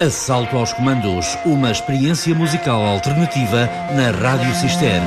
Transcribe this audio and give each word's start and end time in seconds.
Assalto 0.00 0.56
aos 0.56 0.72
Comandos, 0.72 1.36
uma 1.44 1.72
experiência 1.72 2.32
musical 2.32 2.80
alternativa 2.80 3.68
na 3.96 4.12
Rádio 4.12 4.54
Cister. 4.54 5.02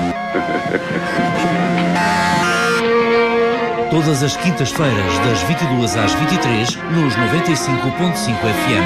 Todas 3.89 4.21
as 4.21 4.35
quintas-feiras, 4.35 5.17
das 5.19 5.41
22 5.43 5.95
às 5.95 6.13
23, 6.13 6.75
nos 6.91 7.15
95.5 7.15 8.35
FM. 8.35 8.83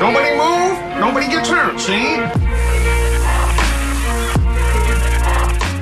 Nobody 0.00 0.32
move, 0.34 0.76
nobody 0.98 1.26
get 1.30 1.46
hurt, 1.48 1.78
see? 1.78 2.18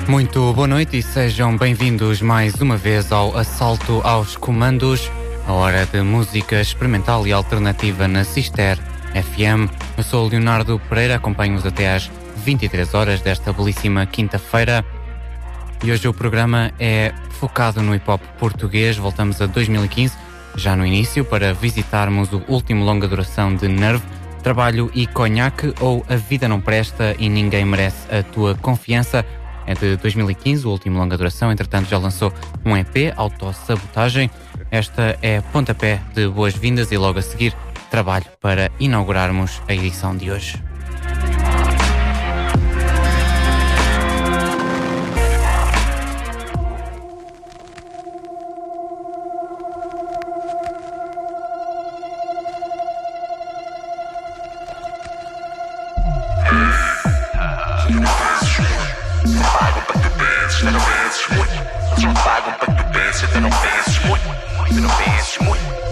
Muito 0.07 0.53
boa 0.53 0.67
noite 0.67 0.99
e 0.99 1.01
sejam 1.01 1.57
bem-vindos 1.57 2.21
mais 2.21 2.53
uma 2.61 2.77
vez 2.77 3.11
ao 3.11 3.35
Assalto 3.35 4.01
aos 4.03 4.35
Comandos, 4.35 5.09
a 5.47 5.53
hora 5.53 5.85
de 5.85 6.01
música 6.01 6.61
experimental 6.61 7.27
e 7.27 7.33
alternativa 7.33 8.07
na 8.07 8.23
Cister 8.23 8.77
FM. 9.13 9.69
Eu 9.97 10.03
sou 10.03 10.25
o 10.25 10.29
Leonardo 10.29 10.79
Pereira, 10.89 11.15
acompanho-os 11.15 11.65
até 11.65 11.93
às 11.93 12.09
23 12.37 12.93
horas 12.93 13.21
desta 13.21 13.51
belíssima 13.51 14.05
quinta-feira. 14.05 14.85
E 15.83 15.91
hoje 15.91 16.07
o 16.07 16.13
programa 16.13 16.71
é 16.79 17.13
focado 17.31 17.81
no 17.81 17.93
hip 17.93 18.09
hop 18.09 18.21
português. 18.39 18.95
Voltamos 18.95 19.41
a 19.41 19.45
2015, 19.45 20.15
já 20.55 20.75
no 20.75 20.85
início, 20.85 21.25
para 21.25 21.53
visitarmos 21.53 22.31
o 22.31 22.41
último 22.47 22.85
longa 22.85 23.07
duração 23.07 23.53
de 23.55 23.67
Nerve, 23.67 24.03
Trabalho 24.41 24.89
e 24.93 25.05
Conhaque 25.05 25.73
ou 25.81 26.05
A 26.09 26.15
Vida 26.15 26.47
Não 26.47 26.61
Presta 26.61 27.15
e 27.19 27.27
Ninguém 27.27 27.65
Merece 27.65 28.13
a 28.13 28.23
Tua 28.23 28.55
Confiança. 28.55 29.25
É 29.65 29.73
de 29.73 29.97
2015, 29.97 30.67
o 30.67 30.71
último 30.71 30.99
longa 30.99 31.17
duração, 31.17 31.51
entretanto 31.51 31.89
já 31.89 31.97
lançou 31.97 32.33
um 32.65 32.75
EP, 32.75 33.13
Autossabotagem. 33.15 34.29
Esta 34.71 35.17
é 35.21 35.41
pontapé 35.41 36.01
de 36.13 36.27
boas-vindas 36.27 36.91
e 36.91 36.97
logo 36.97 37.19
a 37.19 37.21
seguir 37.21 37.55
trabalho 37.89 38.25
para 38.41 38.71
inaugurarmos 38.79 39.61
a 39.67 39.73
edição 39.73 40.17
de 40.17 40.31
hoje. 40.31 40.72
Para 63.13 63.27
que 63.27 63.27
tu 63.27 63.29
penses, 63.29 63.29
tu 63.29 63.41
não 63.41 63.49
penses 63.49 63.99
muito. 64.05 64.23
Tu 64.67 64.81
não 64.81 64.89
penses 64.89 65.37
muito. 65.39 65.82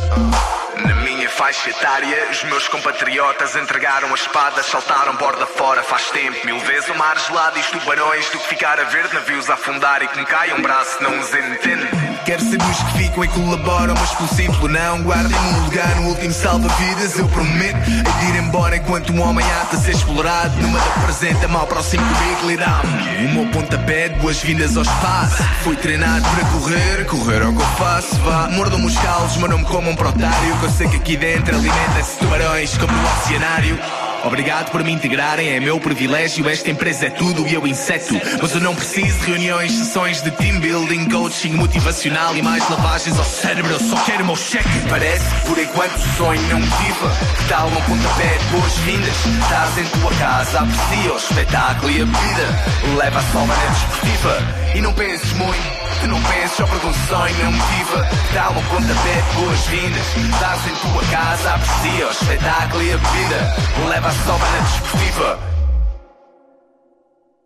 Faixa 1.42 1.72
etária, 1.72 2.30
os 2.30 2.44
meus 2.44 2.67
compatriotas 2.67 3.56
entregaram 3.56 4.11
a 4.11 4.14
espada, 4.14 4.61
saltaram 4.61 5.16
borda 5.16 5.47
fora 5.47 5.81
faz 5.81 6.11
tempo. 6.11 6.38
Mil 6.45 6.59
vezes 6.59 6.88
o 6.88 6.94
mar 6.94 7.17
gelado 7.17 7.58
e 7.58 7.61
os 7.61 7.72
tubarões 7.72 8.30
do 8.30 8.38
que 8.38 8.50
ficar 8.50 8.80
a 8.80 8.84
ver 8.84 9.11
navios 9.11 9.50
a 9.50 9.56
afundar 9.56 10.03
e 10.03 10.08
que 10.08 10.19
me 10.19 10.25
caia 10.28 10.56
um 10.56 10.62
braço, 10.62 11.02
não 11.02 11.19
os 11.19 11.34
entendo. 11.34 11.88
Quero 12.25 12.44
saber 12.44 12.69
os 12.69 12.78
que 12.84 12.97
ficam 13.00 13.23
e 13.23 13.28
colaboram, 13.30 13.95
mas 13.95 14.14
pelo 14.14 14.30
simples 14.30 14.72
não 14.72 15.02
guardem-me 15.02 15.36
um 15.36 15.66
lugar 15.66 15.95
no 15.95 16.09
último 16.09 16.31
salva-vidas. 16.31 17.17
Eu 17.17 17.28
prometo 17.30 17.89
hei 17.89 18.03
de 18.03 18.38
ir 18.38 18.44
embora 18.44 18.78
enquanto 18.78 19.12
um 19.12 19.22
homem 19.28 19.44
há 19.44 19.64
de 19.75 19.81
ser 19.81 19.94
explorado. 19.94 20.56
Numa 20.62 20.78
da 20.78 20.86
apresenta 21.02 21.47
mal 21.47 21.66
para 21.66 21.80
o 21.80 21.84
5 21.84 22.03
currículo 22.03 22.52
e 22.52 22.58
dá-me 22.58 23.25
o 23.25 23.34
meu 23.34 23.52
pontapé 23.52 24.09
boas-vindas 24.09 24.78
ao 24.78 24.84
espaço. 24.84 25.44
Fui 25.64 25.75
treinado 25.75 26.23
para 26.30 26.45
correr, 26.50 27.06
correr 27.08 27.42
é 27.42 27.47
o 27.47 27.56
que 27.56 27.62
eu 27.62 27.67
faço. 27.78 28.16
Vá, 28.17 28.47
mordam-me 28.52 28.86
os 28.86 28.97
calos, 29.00 29.38
mas 29.38 29.50
não 29.50 29.58
me 29.58 29.66
comam 29.66 29.95
para 29.95 30.09
otário. 30.09 30.58
Que 30.59 30.66
eu 30.66 30.69
sei 30.69 30.88
que 30.88 30.97
aqui 30.97 31.18
dentro 31.18 31.31
alimentam-se 31.38 32.18
tubarões 32.18 32.78
como 32.78 32.92
no 32.92 33.03
oceanário. 33.03 33.80
Obrigado 34.24 34.69
por 34.69 34.84
me 34.84 34.92
integrarem, 34.92 35.50
é 35.50 35.59
meu 35.59 35.80
privilégio. 35.80 36.47
Esta 36.47 36.69
empresa 36.69 37.08
é 37.08 37.09
tudo 37.09 37.47
e 37.47 37.53
eu 37.53 37.66
inseto. 37.66 38.14
Mas 38.42 38.53
eu 38.53 38.62
não 38.62 38.75
preciso 38.75 39.18
de 39.19 39.25
reuniões, 39.28 39.72
sessões 39.72 40.22
de 40.22 40.30
team 40.31 40.59
building, 40.59 41.09
coaching 41.09 41.53
motivacional 41.53 42.36
e 42.36 42.42
mais 42.42 42.68
lavagens 42.69 43.18
ao 43.18 43.25
cérebro. 43.25 43.72
Eu 43.72 43.80
só 43.80 43.96
quero 44.03 44.24
o 44.24 44.28
meu 44.28 44.36
cheque. 44.36 44.69
Parece 44.90 45.24
que 45.36 45.47
por 45.47 45.58
enquanto 45.58 45.96
o 45.96 46.18
sonho 46.18 46.42
não 46.50 46.59
motiva. 46.59 47.18
Que 47.38 47.50
tal 47.50 47.68
um 47.68 47.81
pontapé 47.81 48.38
de 48.38 48.46
boas-vindas? 48.46 49.25
Estás 49.42 49.78
em 49.78 50.00
tua 50.00 50.12
casa, 50.12 50.59
aprecia 50.59 51.13
o 51.13 51.18
espetáculo 51.18 51.92
e 51.92 52.02
a 52.02 52.06
vida. 52.06 52.96
Leva 52.98 53.19
a 53.19 53.31
soma 53.31 53.56
na 53.56 53.66
desportiva 53.72 54.38
e 54.75 54.81
não 54.81 54.94
penses 54.94 55.34
muito. 55.34 55.81
Tu 56.01 56.07
não 56.07 56.22
penses 56.23 56.57
só 56.57 56.66
porque 56.66 56.88
um 56.88 56.94
sonho 57.07 57.38
não 57.44 57.51
motiva 57.51 58.09
Dá 58.34 58.50
uma 58.50 58.62
pontapé 58.63 59.22
de 59.22 59.35
boas-vindas 59.39 60.07
Estás 60.17 60.67
em 60.67 60.75
tua 60.75 61.03
casa, 61.12 61.53
aprecia 61.53 62.07
o 62.07 62.12
espetáculo 62.12 62.84
e 62.84 62.94
a 62.94 62.97
vida 62.97 63.56
Leva 63.88 64.07
a 64.07 64.12
soma 64.12 64.45
na 64.50 64.59
desportiva 64.59 65.51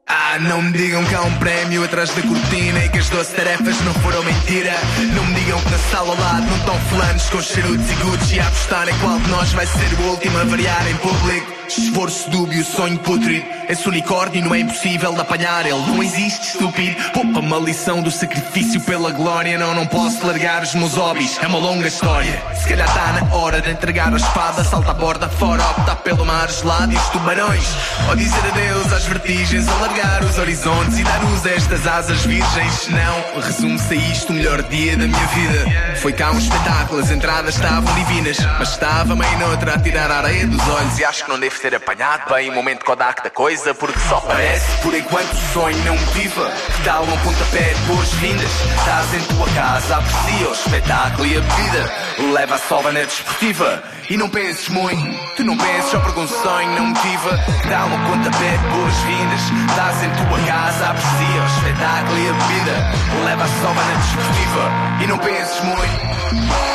ah, 0.08 0.38
não 0.40 0.62
me 0.62 0.72
digam 0.72 1.04
que 1.06 1.16
há 1.16 1.22
um 1.22 1.34
prémio 1.40 1.84
atrás 1.84 2.14
da 2.14 2.22
cortina 2.22 2.86
e 2.86 2.90
que 2.90 3.00
as 3.00 3.10
12 3.10 3.34
tarefas 3.34 3.82
não 3.82 3.94
foram 3.96 4.24
mentira. 4.24 4.74
Não 5.16 5.26
me 5.26 5.34
digam 5.34 5.60
que 5.60 5.70
na 5.72 5.78
sala 5.78 6.10
ao 6.10 6.20
lado 6.20 6.46
não 6.46 6.58
estão 6.58 6.80
fulanos 6.82 7.30
com 7.30 7.42
charutos 7.42 7.90
e 7.90 7.96
Gucci 7.96 8.40
a 8.40 8.48
apostar 8.48 8.88
em 8.88 9.00
qual 9.00 9.18
de 9.18 9.30
nós 9.30 9.52
vai 9.54 9.66
ser 9.66 9.94
o 10.00 10.12
último 10.12 10.38
a 10.38 10.44
variar 10.44 10.88
em 10.88 10.96
público. 10.98 11.55
Esforço 11.68 12.30
dúbio, 12.30 12.64
sonho 12.64 12.98
pútrido. 13.00 13.46
Esse 13.68 13.88
unicórnio 13.90 14.44
não 14.44 14.54
é 14.54 14.60
impossível 14.60 15.14
de 15.14 15.22
apanhar, 15.22 15.66
ele 15.66 15.80
não 15.88 16.04
existe, 16.04 16.50
estúpido. 16.50 16.96
Poupa 17.12 17.40
uma 17.40 17.58
lição 17.58 18.02
do 18.02 18.12
sacrifício 18.12 18.80
pela 18.82 19.12
glória. 19.12 19.58
Não, 19.58 19.74
não 19.74 19.88
posso 19.88 20.26
largar 20.26 20.62
os 20.62 20.76
meus 20.76 20.94
hobbies, 20.94 21.38
é 21.42 21.48
uma 21.48 21.58
longa 21.58 21.88
história. 21.88 22.42
Se 22.62 22.70
calhar 22.70 22.88
está 22.88 23.14
na 23.14 23.36
hora 23.36 23.62
de 23.62 23.72
entregar 23.72 24.14
a 24.14 24.18
espada, 24.18 24.64
salta 24.64 24.92
a 24.92 24.94
borda 24.94 25.28
fora, 25.28 25.64
optar 25.72 25.96
pelo 25.98 26.26
mar 26.26 26.50
gelado 26.50 26.94
e 26.94 26.96
os 26.96 27.10
tubarões. 27.10 27.66
Ou 28.10 28.16
dizer 28.16 28.40
adeus 28.52 28.94
às 28.94 29.06
vertigens, 29.06 29.68
alargar 29.68 30.24
os 30.24 30.38
horizontes 30.38 31.00
e 31.00 31.04
dar 31.04 31.24
luz 31.24 31.46
a 31.46 31.50
estas 31.50 31.88
asas 31.88 32.24
virgens. 32.26 32.88
Não, 32.90 33.42
resume-se 33.42 33.94
a 33.94 33.98
isto 33.98 34.32
o 34.32 34.36
melhor 34.36 34.62
dia 34.64 34.96
da 34.96 35.08
minha 35.08 35.28
vida. 35.28 35.96
Foi 36.02 36.14
cá 36.14 36.32
um 36.32 36.38
espetáculo, 36.38 37.00
as 37.02 37.10
entradas 37.10 37.56
estavam 37.56 37.94
divinas, 37.96 38.38
mas 38.60 38.70
estava 38.70 39.16
meio 39.16 39.40
noutra 39.40 39.74
a 39.74 39.80
tirar 39.80 40.12
a 40.12 40.18
areia 40.18 40.46
dos 40.46 40.62
olhos 40.68 41.00
e 41.00 41.06
acho 41.06 41.26
que 41.26 41.32
não 41.32 41.40
devo 41.40 41.55
ter 41.60 41.76
apanhado 41.76 42.34
bem 42.34 42.50
o 42.50 42.54
momento 42.54 42.86
Kodak 42.86 43.24
da 43.24 43.30
coisa, 43.30 43.74
porque 43.74 44.00
só 44.00 44.20
parece 44.22 44.82
por 44.82 44.94
enquanto 44.94 45.32
o 45.32 45.54
sonho 45.54 45.78
não. 45.84 45.96
Que 46.16 46.84
tal 46.84 47.04
um 47.04 47.18
pontapé 47.20 47.74
de 47.74 47.82
boas-vindas? 47.82 48.52
Estás 48.80 49.14
em 49.14 49.36
tua 49.36 49.48
casa, 49.50 49.98
aprecia 49.98 50.50
o 50.50 50.54
espetáculo 50.54 51.26
e 51.28 51.38
a 51.38 51.42
vida. 51.42 51.94
Leva 52.34 52.56
a 52.56 52.58
sova 52.58 52.92
na 52.92 53.02
desportiva 53.02 53.84
e 54.10 54.18
não 54.18 54.30
penses 54.30 54.70
muito. 54.70 55.36
Tu 55.36 55.44
não 55.44 55.58
penses 55.58 55.92
só 55.92 56.00
porque 56.00 56.20
um 56.20 56.28
sonho 56.28 56.72
não. 56.72 56.96
Que 56.96 57.70
tal 57.70 57.88
um 57.88 58.06
pontapé 58.06 58.58
de 58.58 58.68
boas-vindas? 58.70 59.42
Estás 59.70 60.04
em 60.04 60.10
tua 60.10 60.40
casa, 60.48 60.90
aprecia 60.90 61.42
o 61.42 61.46
espetáculo 61.46 62.18
e 62.18 62.30
a 62.30 62.34
vida. 62.34 63.26
Leva 63.26 63.44
a 63.44 63.48
sova 63.48 63.84
na 63.84 63.94
desportiva 63.94 65.04
e 65.04 65.08
não 65.08 65.18
penses 65.20 65.62
muito. 65.62 66.75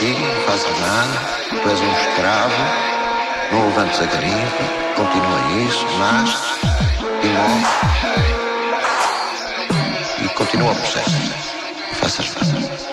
Aqui, 0.00 0.14
não 0.18 0.42
fazes 0.46 0.80
nada, 0.80 1.20
tu 1.50 1.68
és 1.68 1.80
um 1.80 1.92
escravo, 1.92 2.54
não 3.52 3.66
levantes 3.66 4.00
a 4.00 4.06
garimpa, 4.06 4.64
continua 4.96 5.40
isso, 5.66 5.86
nasce 5.98 6.36
e 7.22 7.28
morre. 7.28 7.66
E 10.24 10.28
continua 10.30 10.72
o 10.72 10.76
processo. 10.76 11.10
Faças, 11.92 12.26
faças. 12.26 12.88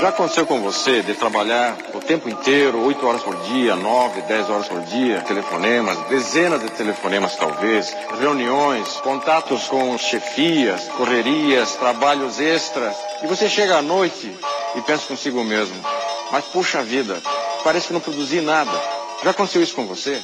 Já 0.00 0.08
aconteceu 0.08 0.46
com 0.46 0.60
você 0.60 1.02
de 1.02 1.14
trabalhar 1.14 1.74
tempo 2.06 2.28
inteiro, 2.28 2.82
8 2.84 3.06
horas 3.06 3.22
por 3.22 3.36
dia, 3.42 3.74
9, 3.74 4.22
10 4.22 4.50
horas 4.50 4.68
por 4.68 4.80
dia, 4.82 5.20
telefonemas, 5.22 5.98
dezenas 6.08 6.62
de 6.62 6.70
telefonemas 6.70 7.36
talvez, 7.36 7.94
reuniões, 8.18 8.88
contatos 9.02 9.64
com 9.64 9.98
chefias, 9.98 10.84
correrias, 10.96 11.74
trabalhos 11.74 12.38
extras, 12.40 12.96
e 13.22 13.26
você 13.26 13.48
chega 13.48 13.76
à 13.76 13.82
noite 13.82 14.32
e 14.74 14.80
pensa 14.82 15.06
consigo 15.06 15.42
mesmo, 15.42 15.76
mas 16.30 16.44
puxa 16.44 16.82
vida, 16.82 17.20
parece 17.64 17.88
que 17.88 17.92
não 17.92 18.00
produzi 18.00 18.40
nada. 18.40 18.70
Já 19.24 19.30
aconteceu 19.30 19.62
isso 19.62 19.74
com 19.74 19.86
você? 19.86 20.20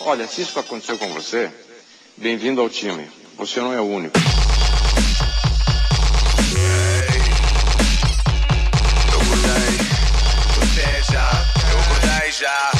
Olha, 0.00 0.26
se 0.26 0.42
isso 0.42 0.58
aconteceu 0.58 0.96
com 0.98 1.08
você, 1.08 1.50
bem-vindo 2.16 2.60
ao 2.60 2.68
time. 2.68 3.10
Você 3.36 3.60
não 3.60 3.72
é 3.72 3.80
o 3.80 3.84
único. 3.84 4.43
Já. 12.40 12.70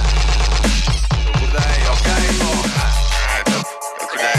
Acordei, 1.28 1.86
ok, 1.92 2.10
porra. 2.40 2.86
Acordei, 4.02 4.38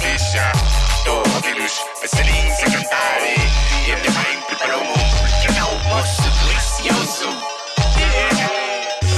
fixe 0.00 0.32
já. 0.32 0.52
Estou 0.98 1.22
a 1.24 1.36
ouvir 1.36 1.60
os 1.60 1.72
passarinhos 2.00 2.58
a 2.58 2.64
cantar 2.64 3.20
e, 3.22 3.92
a 3.92 3.96
minha 3.96 4.10
mãe 4.10 4.42
preparou-me 4.48 4.90
um 4.90 4.94
pequeno 5.40 5.66
almoço 5.66 6.22
delicioso. 6.22 7.28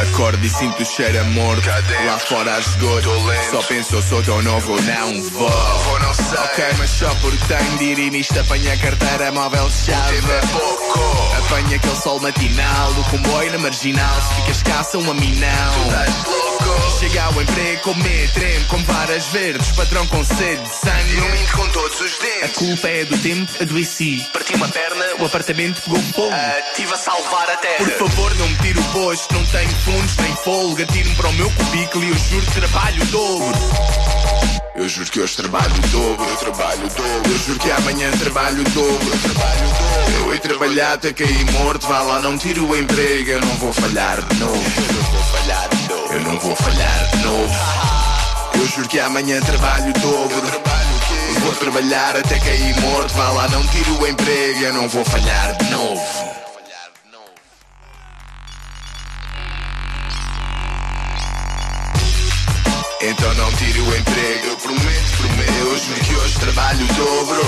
Acordo 0.02 0.44
e 0.44 0.50
sinto 0.50 0.82
o 0.82 0.84
cheiro 0.84 1.20
a 1.20 1.24
morto. 1.24 1.62
Cadê? 1.62 2.04
Lá 2.04 2.18
fora 2.18 2.56
a 2.56 2.58
esgoto. 2.60 3.08
Só 3.50 3.62
penso 3.62 3.94
eu 3.94 4.02
sou 4.02 4.22
tão 4.22 4.42
novo, 4.42 4.80
não 4.82 5.22
vou. 5.30 5.48
Vou, 5.48 6.00
não 6.00 6.12
sei. 6.12 6.38
Ok, 6.38 6.64
mas 6.76 6.90
só 6.90 7.14
porque 7.22 7.44
tenho 7.46 7.78
de 7.78 7.84
ir 7.84 7.98
e 7.98 8.10
nisto 8.10 8.38
apanha 8.38 8.74
a 8.74 8.76
carteira 8.76 9.32
móvel 9.32 9.70
chave. 9.70 10.20
Pouco. 10.92 11.36
Apanha 11.46 11.76
aquele 11.76 11.96
sol 11.96 12.20
matinal 12.20 12.92
do 12.94 13.04
comboio 13.04 13.52
na 13.52 13.58
marginal. 13.58 14.22
Se 14.22 14.34
ficas 14.42 14.62
caça, 14.62 14.98
um 14.98 15.10
a. 15.10 15.14
Estás 15.86 16.24
louco. 16.24 16.52
Chega 16.98 17.22
ao 17.24 17.42
emprego 17.42 17.80
com 17.82 17.94
medo, 17.94 18.32
tremo 18.32 18.64
com 18.66 18.78
varas 18.84 19.26
verdes, 19.26 19.72
patrão 19.72 20.06
com 20.06 20.24
sede 20.24 20.62
de 20.62 20.68
sangue. 20.74 21.16
Não 21.16 21.28
minto 21.30 21.52
com 21.56 21.68
todos 21.70 22.00
os 22.00 22.12
A 22.18 22.22
dentes. 22.22 22.56
culpa 22.56 22.88
é 22.88 23.04
do 23.04 23.18
tempo, 23.18 23.52
adoeci. 23.60 24.24
Parti 24.32 24.54
uma 24.54 24.68
perna, 24.68 25.04
O 25.18 25.24
apartamento 25.26 25.82
pegou 25.82 26.00
fogo. 26.14 26.32
estive 26.70 26.92
a 26.94 26.96
salvar 26.96 27.50
a 27.50 27.56
terra. 27.56 27.76
Por 27.78 27.90
favor, 28.08 28.34
não 28.36 28.48
me 28.48 28.56
tire 28.58 28.78
o 28.78 28.84
posto, 28.84 29.34
não 29.34 29.44
tenho 29.46 29.70
fundos 29.84 30.16
nem 30.18 30.36
folga. 30.36 30.86
Tire-me 30.86 31.14
para 31.16 31.28
o 31.28 31.32
meu 31.32 31.50
cubículo 31.50 32.04
e 32.04 32.08
eu 32.10 32.18
juro 32.18 32.46
que 32.46 32.52
trabalho 32.52 33.02
o 33.02 33.06
dobro. 33.06 33.58
Eu 34.82 34.88
juro 34.88 35.08
que 35.12 35.20
hoje 35.20 35.36
trabalho 35.36 35.72
dobro, 35.92 36.28
eu 36.28 36.36
trabalho 36.38 36.88
dobro. 36.88 37.30
Eu 37.30 37.38
juro 37.38 37.58
que 37.60 37.70
amanhã 37.70 38.10
trabalho 38.18 38.64
dobro, 38.64 39.10
eu 39.12 39.20
trabalho 39.20 39.68
dobro. 39.68 40.26
Eu 40.26 40.34
ia 40.34 40.40
trabalhar 40.40 40.92
até 40.94 41.12
cair 41.12 41.52
morto, 41.52 41.86
vá 41.86 42.00
lá, 42.00 42.20
não 42.20 42.36
tiro 42.36 42.66
o 42.66 42.76
emprego. 42.76 43.30
Eu 43.30 43.40
não 43.42 43.54
vou 43.58 43.72
falhar 43.72 44.20
de 44.20 44.40
novo, 44.40 44.56
eu 44.56 44.92
não 44.92 45.02
vou 45.04 45.22
falhar 45.22 45.68
de 45.68 45.88
novo. 45.88 46.12
Eu 46.12 46.20
não 46.22 46.38
vou 46.40 46.56
falhar 46.56 47.10
de 47.12 47.16
novo. 47.18 47.54
Eu 48.54 48.66
juro 48.66 48.88
que 48.88 48.98
amanhã 48.98 49.40
trabalho 49.42 49.92
dobro. 50.00 50.34
Eu 50.34 50.50
trabalho? 50.50 50.88
Vou 51.42 51.54
trabalhar 51.54 52.16
até 52.16 52.40
cair 52.40 52.80
morto, 52.80 53.14
vá 53.14 53.28
lá, 53.28 53.48
não 53.50 53.64
tiro 53.68 54.00
o 54.00 54.06
emprego. 54.08 54.60
Eu 54.62 54.72
não 54.72 54.88
vou 54.88 55.04
falhar 55.04 55.56
de 55.58 55.70
novo. 55.70 56.31
Então 63.04 63.34
não 63.34 63.52
tire 63.54 63.80
o 63.80 63.96
emprego, 63.96 64.46
eu 64.46 64.56
prometo, 64.58 65.16
prometo. 65.16 65.52
Eu 65.58 65.76
juro 65.76 66.00
que 66.04 66.14
hoje 66.14 66.38
trabalho 66.38 66.84
o 66.84 66.94
dobro. 66.94 67.42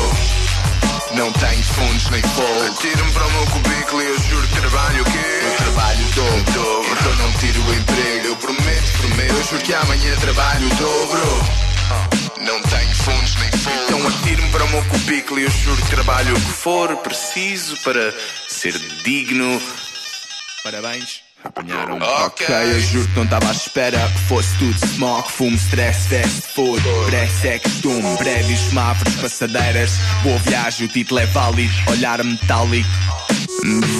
Não 1.15 1.33
tenho 1.33 1.63
fundos 1.63 2.11
nem 2.11 2.23
fogo. 2.23 2.75
Tiro-me 2.81 3.13
para 3.13 3.25
o 3.25 3.31
meu 3.31 3.47
cubículo 3.47 4.03
e 4.03 4.07
eu 4.07 4.19
juro 4.19 4.49
que 4.49 4.61
trabalho 4.61 5.03
o 5.03 5.05
quê? 5.05 5.41
Eu 5.45 5.57
trabalho 5.57 6.07
o 6.07 6.11
dobro. 6.11 6.87
Então 6.99 7.17
não 7.17 7.33
tire 7.39 7.59
o 7.59 7.75
emprego, 7.75 8.27
eu 8.27 8.37
prometo, 8.37 8.93
prometo. 8.99 9.33
Eu 9.33 9.45
juro 9.45 9.63
que 9.63 9.75
amanhã 9.75 10.17
trabalho 10.17 10.67
o 10.67 10.75
dobro. 10.75 11.45
Não 12.41 12.61
tenho 12.63 12.95
fundos 12.97 13.35
nem 13.37 13.51
fogo. 13.53 13.85
Então 13.85 14.09
atiro-me 14.09 14.51
para 14.51 14.65
o 14.65 14.69
meu 14.71 14.85
cubículo 14.87 15.39
e 15.39 15.45
eu 15.45 15.51
juro 15.51 15.81
que 15.81 15.91
trabalho 15.91 16.37
o 16.37 16.41
que 16.41 16.53
for 16.53 16.97
preciso 16.97 17.77
para 17.85 18.13
ser 18.49 18.77
digno. 19.05 19.63
Parabéns. 20.65 21.24
Apanharam 21.45 21.99
Ok. 22.25 22.47
eu 22.49 22.81
juro 22.81 23.07
que 23.09 23.17
não 23.17 23.25
estava 23.25 23.49
à 23.49 23.53
espera 23.53 23.99
que 23.99 24.19
fosse 24.29 24.49
tudo 24.59 24.87
smoke, 24.87 25.31
fumo, 25.31 25.57
stress, 25.57 26.09
fast 26.09 26.41
food. 26.55 26.83
É 27.45 27.59
costume, 27.59 28.17
prédios, 28.17 28.73
passadeiras. 29.21 29.91
Boa 30.23 30.39
viagem, 30.39 30.87
o 30.87 30.89
título 30.89 31.21
é 31.21 31.27
válido, 31.27 31.73
olhar 31.91 32.25
metálico. 32.25 32.89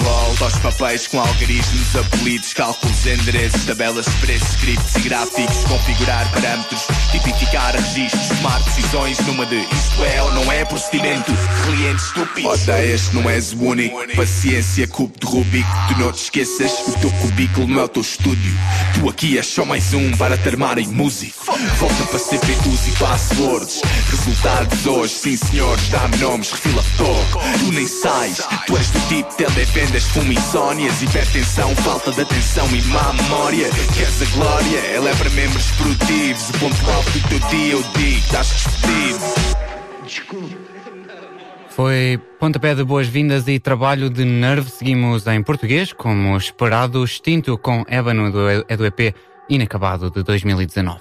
Volto 0.03 0.43
aos 0.43 0.57
papéis 0.59 1.07
com 1.07 1.19
algarismos, 1.19 1.95
apelidos, 1.95 2.53
cálculos, 2.53 3.05
endereços, 3.05 3.65
tabelas 3.65 4.07
preços, 4.21 4.49
scripts 4.49 4.95
e 4.95 4.99
gráficos, 5.01 5.63
configurar 5.65 6.31
parâmetros, 6.31 6.87
tipificar 7.11 7.75
registros, 7.75 8.27
tomar 8.29 8.61
decisões 8.63 9.19
numa 9.25 9.45
de 9.45 9.55
isto 9.55 10.03
é 10.03 10.21
ou 10.23 10.33
não 10.33 10.51
é 10.51 10.65
procedimento. 10.65 11.31
Clientes 11.65 12.05
estúpidos. 12.05 12.61
Odeias 12.63 13.13
não 13.13 13.29
és 13.29 13.53
o 13.53 13.61
único. 13.63 14.15
Paciência, 14.15 14.87
cubo 14.87 15.13
de 15.19 15.25
Rubik. 15.25 15.67
Tu 15.87 15.99
não 15.99 16.11
te 16.11 16.23
esqueças, 16.23 16.71
o 16.87 16.99
teu 16.99 17.11
cubículo 17.11 17.67
não 17.67 17.81
é 17.81 17.83
o 17.83 17.89
teu 17.89 18.01
estúdio. 18.01 18.53
Tu 18.93 19.09
aqui 19.09 19.37
és 19.37 19.45
só 19.45 19.65
mais 19.65 19.93
um 19.93 20.11
para 20.17 20.37
te 20.37 20.49
armar 20.49 20.77
em 20.77 20.87
músico. 20.87 21.45
Volta 21.79 22.03
para 22.05 22.19
CPUs 22.19 22.87
e 22.87 22.91
passwords. 22.99 23.81
Resultados 24.09 24.85
hoje, 24.85 25.13
sim 25.13 25.37
senhores, 25.37 25.87
dá-me 25.89 26.17
nomes, 26.17 26.51
refila 26.51 26.83
pouco. 26.97 27.39
Tu 27.59 27.71
nem 27.71 27.87
sais, 27.87 28.47
tu 28.67 28.77
és 28.77 28.89
do 28.89 28.99
tipo 29.07 29.34
televendas, 29.35 30.03
fumo 30.05 30.31
insónias, 30.31 31.01
hipertensão, 31.01 31.75
falta 31.77 32.11
de 32.11 32.21
atenção 32.21 32.67
e 32.75 32.81
má 32.83 33.13
memória. 33.13 33.69
Queres 33.93 34.21
a 34.21 34.35
glória? 34.35 34.79
Ela 34.93 35.09
é 35.09 35.15
para 35.15 35.29
membros 35.31 35.71
produtivos. 35.71 36.49
O 36.49 36.59
ponto 36.59 36.91
alto 36.91 37.11
do 37.11 37.29
teu 37.29 37.39
dia, 37.49 37.73
eu 37.73 37.83
digo, 37.95 38.17
estás 38.17 38.47
despedido. 38.47 39.19
Foi 41.69 42.19
pontapé 42.39 42.73
de 42.73 42.83
boas-vindas 42.83 43.47
e 43.47 43.59
trabalho 43.59 44.09
de 44.09 44.23
nerve. 44.23 44.69
Seguimos 44.69 45.27
em 45.27 45.43
português, 45.43 45.91
como 45.91 46.37
esperado, 46.37 47.03
extinto 47.03 47.57
com 47.57 47.83
Ébano 47.87 48.31
do, 48.31 48.49
é 48.49 48.77
do 48.77 48.85
EP 48.85 49.13
Inacabado 49.49 50.09
de 50.09 50.23
2019. 50.23 50.99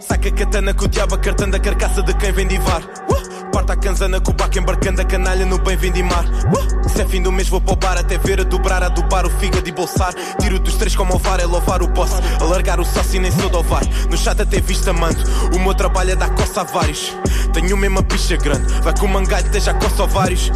Saca 0.00 0.28
a 0.28 0.32
katana 0.32 0.72
com 0.72 0.86
o 0.86 0.88
diabo 0.88 1.14
a 1.14 1.18
cartando 1.18 1.56
a 1.56 1.60
carcaça 1.60 2.02
de 2.02 2.14
quem 2.14 2.32
vem 2.32 2.46
divar. 2.46 2.82
Uh! 2.82 3.27
Parta 3.58 3.72
a 3.72 3.76
canzana 3.76 4.20
com 4.20 4.30
o 4.30 4.58
embarcando 4.60 5.00
a 5.00 5.04
canalha 5.04 5.44
no 5.44 5.58
bem 5.58 5.76
vindimar. 5.76 6.24
Uh! 6.24 6.88
Se 6.88 7.02
é 7.02 7.04
fim 7.04 7.20
do 7.20 7.32
mês 7.32 7.48
vou 7.48 7.60
poupar 7.60 7.98
até 7.98 8.16
ver 8.16 8.40
a 8.40 8.44
dobrar, 8.44 8.84
a 8.84 8.88
dobar 8.88 9.26
o 9.26 9.30
fígado 9.30 9.68
e 9.68 9.72
bolsar. 9.72 10.14
Tiro 10.40 10.60
dos 10.60 10.76
três 10.76 10.94
como 10.94 11.16
o 11.16 11.18
VAR 11.18 11.40
é 11.40 11.44
louvar 11.44 11.82
o 11.82 11.88
posse. 11.90 12.14
Alargar 12.40 12.78
o 12.78 12.84
sócio 12.84 13.16
e 13.16 13.18
nem 13.18 13.32
sou 13.32 13.50
do 13.50 13.60
vai. 13.64 13.82
No 14.08 14.16
chat 14.16 14.40
até 14.40 14.60
vista 14.60 14.92
mando. 14.92 15.18
O 15.56 15.58
meu 15.58 15.74
trabalho 15.74 16.12
é 16.12 16.14
dar 16.14 16.30
coça 16.30 16.60
a 16.60 16.64
vários. 16.64 17.12
Tenho 17.52 17.76
mesmo 17.76 17.98
a 17.98 18.02
picha 18.04 18.36
grande. 18.36 18.72
Vai 18.80 18.96
com 18.96 19.06
o 19.06 19.08
mangalho, 19.08 19.46
esteja 19.46 19.74
coça 19.74 20.04
a 20.04 20.06
vários. 20.06 20.52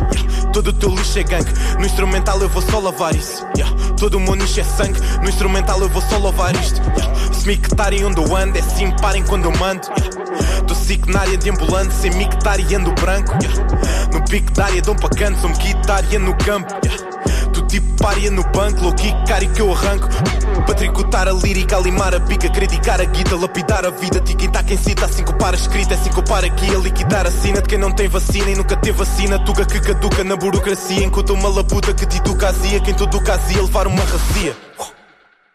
Todo 0.53 0.69
o 0.69 0.73
teu 0.73 0.91
lixo 0.91 1.19
é 1.19 1.25
gangue. 1.25 1.53
No 1.81 1.85
instrumental 1.85 2.41
eu 2.41 2.49
vou 2.49 2.63
só 2.63 2.79
lavar 2.79 3.17
isso. 3.17 3.45
Yeah. 3.57 3.77
Todo 3.99 4.15
o 4.15 4.21
meu 4.21 4.37
nicho 4.37 4.61
é 4.61 4.65
sangue. 4.65 5.01
No 5.21 5.29
instrumental 5.29 5.81
eu 5.81 5.89
vou 5.89 6.03
só 6.03 6.19
louvar 6.19 6.55
isto. 6.55 6.81
Yeah. 6.81 7.33
Se 7.33 7.47
me 7.49 7.57
quitarem 7.57 8.05
onde 8.05 8.21
eu 8.21 8.37
ando, 8.37 8.57
é 8.57 8.63
sim, 8.63 8.95
parem 9.01 9.25
quando 9.25 9.47
eu 9.47 9.59
mando. 9.59 9.89
Yeah. 9.89 10.23
Tô 10.67 10.75
sick 10.75 11.11
na 11.11 11.21
área 11.21 11.37
de 11.37 11.51
ambulante, 11.51 11.95
sem 11.95 12.11
mictar 12.13 12.61
e 12.61 12.75
ando 12.75 12.92
branco. 12.95 13.33
Yeah. 13.43 14.09
No 14.13 14.25
pico 14.25 14.53
da 14.53 14.65
área 14.67 14.83
dão 14.83 14.95
para 14.95 15.09
canto, 15.11 15.41
sou 15.41 15.51
guitarra 15.51 16.19
no 16.19 16.35
campo. 16.37 16.73
Yeah. 16.85 17.13
Tu 17.53 17.63
tipo 17.67 18.03
pária 18.03 18.31
no 18.31 18.43
banco, 18.45 18.83
low 18.83 18.95
kick, 18.95 19.15
que 19.55 19.61
eu 19.61 19.73
arranco. 19.73 20.09
Para 20.65 20.75
tricotar 20.75 21.29
a 21.29 21.33
lírica, 21.33 21.79
limar 21.79 22.15
a 22.15 22.21
pica, 22.21 22.49
criticar 22.49 23.01
a 23.01 23.05
guita, 23.05 23.37
lapidar 23.37 23.85
a 23.85 23.91
vida. 23.91 24.21
Tiquita 24.21 24.63
quem 24.63 24.79
cita, 24.79 25.05
assim 25.05 25.23
que 25.23 25.33
para 25.35 25.55
escrita, 25.55 25.95
assim 25.95 26.11
que 26.11 26.23
para 26.23 26.47
aqui, 26.47 26.75
a 26.75 26.79
liquidar 26.79 27.27
a 27.27 27.31
sina 27.31 27.61
de 27.61 27.69
quem 27.69 27.79
não 27.79 27.93
tem 27.93 28.09
vacina 28.09 28.51
e 28.51 28.55
nunca 28.55 28.77
teve 28.77 28.97
vacina. 28.97 29.39
Tuga 29.45 29.67
que 29.67 29.81
caduca 29.81 30.25
na 30.25 30.37
burocracia, 30.37 31.05
enquanto 31.05 31.35
uma 31.35 31.49
labuta 31.49 31.93
que 31.93 32.07
tituca 32.07 32.49
azia, 32.49 32.81
quem 32.81 32.95
tudo 32.95 33.23
casia, 33.23 33.61
levar 33.61 33.87
uma 33.87 34.03
razia. 34.03 34.57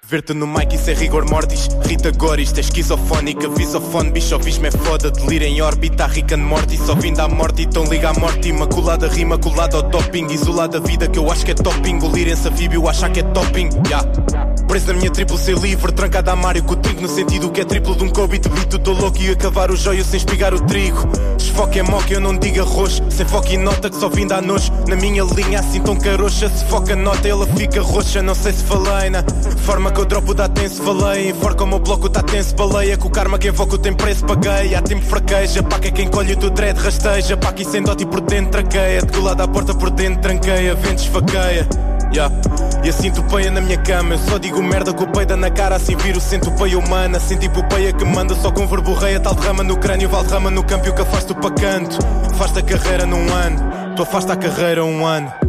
Ver-te 0.10 0.34
no 0.34 0.48
mic, 0.48 0.74
isso 0.74 0.90
é 0.90 0.94
rigor 0.94 1.30
mortis. 1.30 1.68
Rita 1.86 2.12
Goris, 2.12 2.54
é 2.56 2.62
esquizofónica. 2.62 3.50
Visofone, 3.50 4.10
bichofismo 4.10 4.66
é 4.66 4.72
foda. 4.72 5.12
Delira 5.12 5.44
em 5.44 5.62
órbita, 5.62 6.08
rica 6.08 6.38
de 6.38 6.44
morte. 6.44 6.78
Só 6.78 6.96
vindo 6.96 7.20
à 7.20 7.28
morte, 7.28 7.64
então 7.64 7.84
liga 7.84 8.12
à 8.12 8.14
morte. 8.14 8.48
Imaculada, 8.48 9.10
rima 9.10 9.38
colada 9.38 9.76
ao 9.76 9.84
topping. 9.84 10.28
Isolada 10.28 10.80
vida 10.80 11.10
que 11.10 11.20
eu 11.20 11.30
acho 11.30 11.44
que 11.44 11.52
é 11.52 11.56
topping. 11.56 12.00
O 12.00 12.18
esse 12.18 12.48
anfíbio, 12.48 12.88
achar 12.88 13.12
que 13.12 13.20
é 13.20 13.24
topping. 13.24 13.68
Yeah. 13.86 14.58
Preso 14.68 14.88
na 14.88 14.94
minha 14.96 15.10
triplo 15.10 15.38
ser 15.38 15.58
livre, 15.58 15.94
trancada 15.94 16.34
a 16.34 16.36
Mário 16.36 16.62
com 16.62 16.74
o 16.74 16.76
trigo 16.76 17.02
no 17.02 17.08
sentido 17.08 17.50
que 17.50 17.62
é 17.62 17.66
triplo 17.66 17.96
de 17.96 18.04
um 18.04 18.10
Kobe 18.10 18.38
te 18.38 18.50
bito, 18.50 18.78
tô 18.78 18.92
louco 18.92 19.18
e 19.18 19.30
acabar 19.32 19.72
o 19.72 19.78
joio 19.78 20.04
sem 20.04 20.18
espigar 20.18 20.54
o 20.54 20.60
trigo. 20.60 21.08
Desfoque 21.38 21.80
é 21.80 21.84
moca, 21.84 22.14
eu 22.14 22.20
não 22.20 22.38
digo 22.38 22.62
arroz, 22.62 23.02
sem 23.10 23.26
foco 23.26 23.48
e 23.50 23.58
nota 23.58 23.90
que 23.90 23.96
só 23.96 24.10
vim 24.10 24.28
dar 24.28 24.42
nojo. 24.42 24.70
Na 24.86 24.98
minha 24.98 25.24
linha 25.24 25.62
assim 25.62 25.82
tão 25.82 25.96
caroxa, 25.96 26.50
se 26.50 26.66
foca 26.66 26.98
nota 26.98 27.28
ela 27.30 27.48
fica 27.48 27.82
roxa, 27.82 28.22
não 28.22 28.36
sei 28.36 28.52
se 28.52 28.64
falei 28.66 29.10
na 29.10 29.24
forma 29.66 29.90
que 29.98 30.01
eu 30.01 30.06
dropo 30.06 30.34
dá 30.36 30.48
tenso, 30.48 30.84
falei. 30.84 31.30
Enforca 31.30 31.63
o 31.63 31.68
meu 31.68 31.80
bloco, 31.80 32.08
tá 32.08 32.22
tenso, 32.22 32.56
baleia. 32.56 32.96
Com 32.98 33.08
o 33.08 33.12
karma 33.12 33.39
quem 33.39 33.50
invoca 33.50 33.77
tem 33.80 33.94
preço, 33.94 34.24
paguei. 34.25 34.75
Há 34.75 34.82
tempo 34.82 35.04
fraqueja, 35.04 35.63
pá 35.63 35.80
que 35.80 35.88
é 35.88 35.92
quem 35.92 36.08
colhe 36.08 36.34
o 36.34 36.38
teu 36.38 36.51
dread 36.51 36.80
rasteja. 36.80 37.36
Pá 37.36 37.51
que 37.51 37.66
sem 37.66 37.82
dote 37.82 38.06
por 38.06 38.22
dentro 38.22 38.51
traqueia, 38.51 39.01
de 39.01 39.12
colada 39.12 39.44
à 39.44 39.48
porta 39.48 39.74
por 39.74 39.89
dentro 39.89 40.22
tranqueia, 40.22 40.75
vento 40.75 41.00
esfaqueia. 41.00 41.68
Yeah. 42.13 42.34
E 42.86 42.89
assim 42.89 43.12
topeia 43.12 43.51
na 43.51 43.60
minha 43.60 43.77
cama 43.80 44.13
Eu 44.13 44.20
só 44.20 44.38
digo 44.38 44.63
merda 44.63 44.94
com 44.94 45.04
o 45.04 45.08
peida 45.08 45.36
na 45.36 45.50
cara 45.50 45.75
Assim 45.75 45.94
viro 45.98 46.22
centopeia 46.22 46.80
humana 46.80 47.20
Sem 47.20 47.38
tipo 47.38 47.62
peia 47.68 47.92
que 47.92 48.06
manda 48.06 48.34
Só 48.36 48.50
com 48.50 48.66
verborreia 48.66 49.20
Tal 49.20 49.36
derrama 49.36 49.62
no 49.62 49.75
crânio 49.75 50.08
Val 50.08 50.24
derrama 50.24 50.50
no 50.50 50.63
campo 50.63 50.88
E 50.88 50.89
o 50.89 50.96
que 50.96 51.01
afasto 51.01 51.36
para 51.36 51.51
canto 51.51 51.98
Afasta 52.32 52.62
a 52.62 52.63
carreira 52.63 53.06
num 53.06 53.34
ano 53.34 53.94
Tu 53.98 54.04
afasta 54.04 54.32
a 54.32 54.38
carreira 54.38 54.86
um 54.86 55.06
ano 55.06 55.47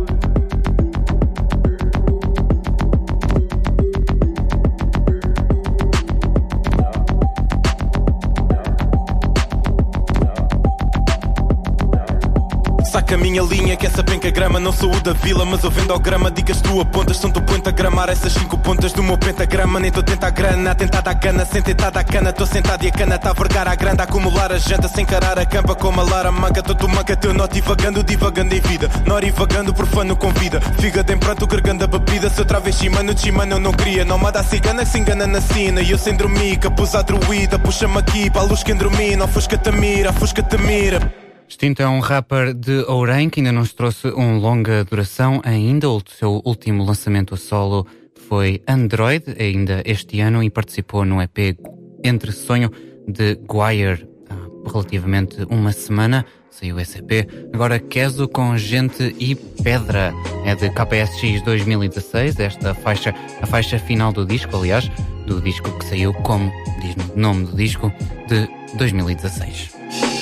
Saca 13.08 13.14
a 13.14 13.24
minha 13.24 13.40
linha, 13.40 13.74
que 13.74 13.86
essa 13.86 14.04
penca 14.04 14.30
grama. 14.30 14.60
Não 14.60 14.70
sou 14.70 14.94
o 14.94 15.00
da 15.00 15.14
vila, 15.14 15.42
mas 15.46 15.64
eu 15.64 15.70
vendo 15.70 15.94
ao 15.94 15.98
grama. 15.98 16.30
Dicas 16.30 16.60
tu 16.60 16.78
apontas, 16.78 17.16
são 17.16 17.30
tu 17.30 17.40
ponta 17.40 17.70
a 17.70 17.72
gramar 17.72 18.10
essas 18.10 18.34
cinco 18.34 18.58
pontas 18.58 18.92
do 18.92 19.02
meu 19.02 19.16
pentagrama. 19.16 19.80
Nem 19.80 19.90
tô 19.90 20.02
tenta 20.02 20.26
a 20.26 20.30
grana, 20.30 20.74
tentada 20.74 21.10
a 21.10 21.14
cana, 21.14 21.46
sem 21.46 21.62
tentada 21.62 22.00
a 22.00 22.04
cana. 22.04 22.34
Tô 22.34 22.44
sentado 22.44 22.84
e 22.84 22.88
a 22.88 22.90
cana 22.90 23.18
tá 23.18 23.30
a 23.30 23.32
vergar 23.32 23.66
a 23.66 23.74
grande, 23.74 24.02
a 24.02 24.04
acumular 24.04 24.52
a 24.52 24.58
janta, 24.58 24.88
sem 24.88 25.04
encarar 25.04 25.38
a 25.38 25.46
campa 25.46 25.74
como 25.74 26.02
a 26.02 26.04
lara 26.04 26.30
manca. 26.30 26.62
Tu 26.62 26.86
manca, 26.86 27.16
teu 27.16 27.32
nó 27.32 27.46
divagando, 27.46 28.04
divagando 28.04 28.54
em 28.54 28.60
vida. 28.60 28.90
Nori 29.06 29.30
vagando, 29.30 29.72
profano 29.72 30.14
com 30.14 30.30
vida. 30.32 30.60
Figa 30.78 31.02
em 31.10 31.16
pranto, 31.16 31.46
gregando 31.46 31.84
a 31.84 31.86
bebida. 31.86 32.28
Se 32.28 32.42
eu 32.42 32.44
travesti, 32.44 32.90
mano, 32.90 33.14
de 33.14 33.32
mano 33.32 33.54
eu 33.54 33.58
não 33.58 33.72
queria. 33.72 34.04
A 34.34 34.42
cigana 34.42 34.84
que 34.84 34.90
se 34.90 34.98
engana 34.98 35.26
na 35.26 35.40
sina. 35.40 35.80
E 35.80 35.92
eu 35.92 35.98
sem 35.98 36.14
dormir, 36.14 36.58
capuz 36.58 36.94
a 36.94 37.00
druida. 37.00 37.58
Puxa-me 37.58 37.96
aqui 37.96 38.28
para 38.28 38.42
luz 38.42 38.62
que 38.62 38.72
endromina. 38.72 39.24
Ofusca-te 39.24 39.72
mira, 39.72 40.10
ofusca-te 40.10 40.58
mira. 40.58 41.27
Extinto 41.48 41.82
é 41.82 41.88
um 41.88 41.98
rapper 41.98 42.52
de 42.52 42.84
Ourém 42.86 43.30
que 43.30 43.40
ainda 43.40 43.52
nos 43.52 43.72
trouxe 43.72 44.08
um 44.08 44.38
longa 44.38 44.84
duração. 44.84 45.40
Ainda 45.42 45.88
o 45.88 46.00
seu 46.06 46.42
último 46.44 46.84
lançamento 46.84 47.36
solo 47.38 47.86
foi 48.28 48.62
Android, 48.68 49.24
ainda 49.40 49.82
este 49.86 50.20
ano, 50.20 50.42
e 50.42 50.50
participou 50.50 51.06
no 51.06 51.22
EP 51.22 51.58
Entre 52.04 52.32
Sonho 52.32 52.70
de 53.08 53.34
Guire 53.36 54.06
há 54.28 54.70
relativamente 54.70 55.38
uma 55.48 55.72
semana. 55.72 56.26
Saiu 56.50 56.78
esse 56.78 56.98
EP. 56.98 57.26
Agora 57.52 57.78
Queso 57.78 58.28
com 58.28 58.56
Gente 58.58 59.16
e 59.18 59.34
Pedra. 59.34 60.12
É 60.44 60.54
de 60.54 60.68
KPSX 60.68 61.42
2016, 61.44 62.38
esta 62.40 62.74
faixa, 62.74 63.14
a 63.40 63.46
faixa 63.46 63.78
final 63.78 64.12
do 64.12 64.26
disco, 64.26 64.54
aliás, 64.54 64.90
do 65.26 65.40
disco 65.40 65.70
que 65.78 65.86
saiu 65.86 66.12
como 66.12 66.52
diz 66.82 66.94
o 67.14 67.18
nome 67.18 67.46
do 67.46 67.56
disco, 67.56 67.90
de 68.28 68.46
2016. 68.76 70.17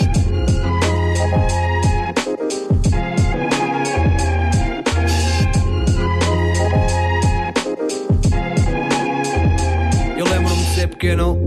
Pequeno 10.97 11.38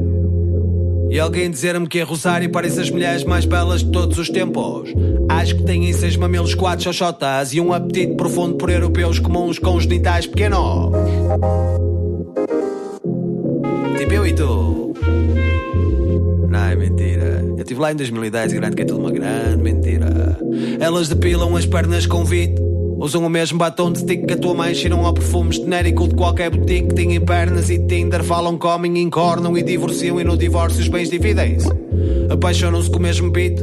e 1.10 1.20
alguém 1.20 1.50
dizer-me 1.50 1.88
que 1.88 2.00
é 2.00 2.04
Rosário 2.04 2.50
parece 2.52 2.80
as 2.80 2.90
mulheres 2.92 3.24
mais 3.24 3.44
belas 3.44 3.84
de 3.84 3.92
todos 3.92 4.18
os 4.20 4.30
tempos. 4.30 4.94
Acho 5.28 5.56
que 5.56 5.64
têm 5.64 5.92
seis 5.92 6.16
mamilos, 6.16 6.54
quatro 6.54 6.84
xoxotas 6.84 7.52
e 7.52 7.60
um 7.60 7.74
apetite 7.74 8.14
profundo 8.14 8.56
por 8.56 8.70
europeus 8.70 9.18
comuns 9.18 9.58
com 9.58 9.76
os 9.76 9.84
genitais 9.84 10.28
pequenos. 10.28 10.92
Tipo 13.98 14.14
eu 14.14 14.28
e 14.28 14.34
tu. 14.34 14.94
Não, 16.48 16.66
é 16.66 16.76
mentira. 16.76 17.44
Eu 17.58 17.58
estive 17.58 17.82
lá 17.82 17.92
em 17.92 17.96
2010 17.96 18.54
grande 18.54 18.76
que 18.76 18.84
é 18.84 18.86
tudo 18.86 19.00
uma 19.00 19.12
grande 19.12 19.58
mentira. 19.58 20.38
Elas 20.80 21.10
depilam 21.10 21.56
as 21.56 21.66
pernas 21.66 22.06
com 22.06 22.24
vite 22.24 22.69
Usam 23.00 23.26
o 23.26 23.30
mesmo 23.30 23.58
batom 23.58 23.94
de 23.94 24.00
stick 24.00 24.26
que 24.26 24.34
a 24.34 24.38
tua 24.38 24.54
mãe 24.54 24.76
cheiram 24.76 25.06
ao 25.06 25.14
perfume 25.14 25.54
genérico 25.54 26.08
de 26.08 26.16
qualquer 26.16 26.50
boutique. 26.50 26.94
Têm 26.94 27.20
pernas 27.22 27.70
e 27.70 27.80
Tinder, 27.80 28.24
falam, 28.24 28.58
comem, 28.58 29.00
encornam 29.00 29.58
e 29.58 29.64
divorciam 29.64 30.20
e 30.20 30.24
no 30.26 30.38
divórcio 30.38 30.82
os 30.82 30.88
bens 30.90 31.10
dividem-se. 31.10 31.70
Apaixonam-se 32.30 32.90
com 32.90 32.98
o 32.98 33.02
mesmo 33.02 33.32
beat. 33.32 33.58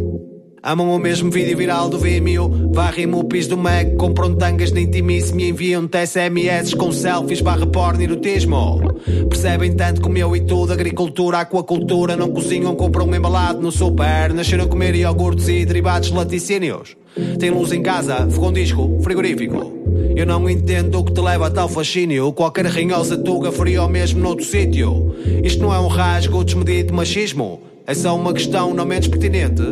Amam 0.66 0.90
o 0.90 0.98
mesmo 0.98 1.30
vídeo 1.30 1.56
viral 1.56 1.88
do 1.88 1.96
Vimeo 1.96 2.72
Varrem 2.72 3.14
o 3.14 3.22
piso 3.22 3.50
do 3.50 3.56
Mac 3.56 3.94
Compram 3.96 4.34
tangas 4.34 4.72
na 4.72 4.80
intimíssimo 4.80 5.38
E 5.38 5.48
enviam-te 5.50 6.04
SMS 6.04 6.74
com 6.74 6.90
selfies 6.90 7.40
barra 7.40 7.64
porno 7.64 8.02
erotismo 8.02 8.80
Percebem 9.28 9.76
tanto 9.76 10.00
como 10.00 10.18
eu 10.18 10.34
e 10.34 10.40
tudo 10.40 10.72
Agricultura, 10.72 11.38
aquacultura 11.38 12.16
Não 12.16 12.32
cozinham, 12.32 12.74
compram 12.74 13.14
embalado 13.14 13.62
no 13.62 13.70
super 13.70 14.34
Nasceram 14.34 14.64
a 14.64 14.66
comer 14.66 14.96
iogurtes 14.96 15.46
e 15.46 15.64
derivados 15.64 16.10
laticínios 16.10 16.96
Tem 17.38 17.50
luz 17.50 17.70
em 17.70 17.80
casa, 17.80 18.28
fogão 18.28 18.52
disco, 18.52 18.98
frigorífico 19.04 19.76
eu 20.16 20.24
não 20.24 20.48
entendo 20.48 20.98
o 20.98 21.04
que 21.04 21.12
te 21.12 21.20
leva 21.20 21.46
a 21.48 21.50
tal 21.50 21.68
fascínio. 21.68 22.32
Qualquer 22.32 22.64
ranhosa 22.66 23.18
tuga 23.18 23.52
faria 23.52 23.82
o 23.82 23.88
mesmo 23.88 24.20
noutro 24.20 24.46
sítio. 24.46 25.14
Isto 25.44 25.62
não 25.62 25.74
é 25.74 25.78
um 25.78 25.88
rasgo 25.88 26.42
desmedido 26.42 26.88
de 26.88 26.94
machismo. 26.94 27.60
É 27.86 27.92
só 27.92 28.16
uma 28.16 28.32
questão 28.32 28.72
não 28.72 28.86
menos 28.86 29.08
pertinente 29.08 29.62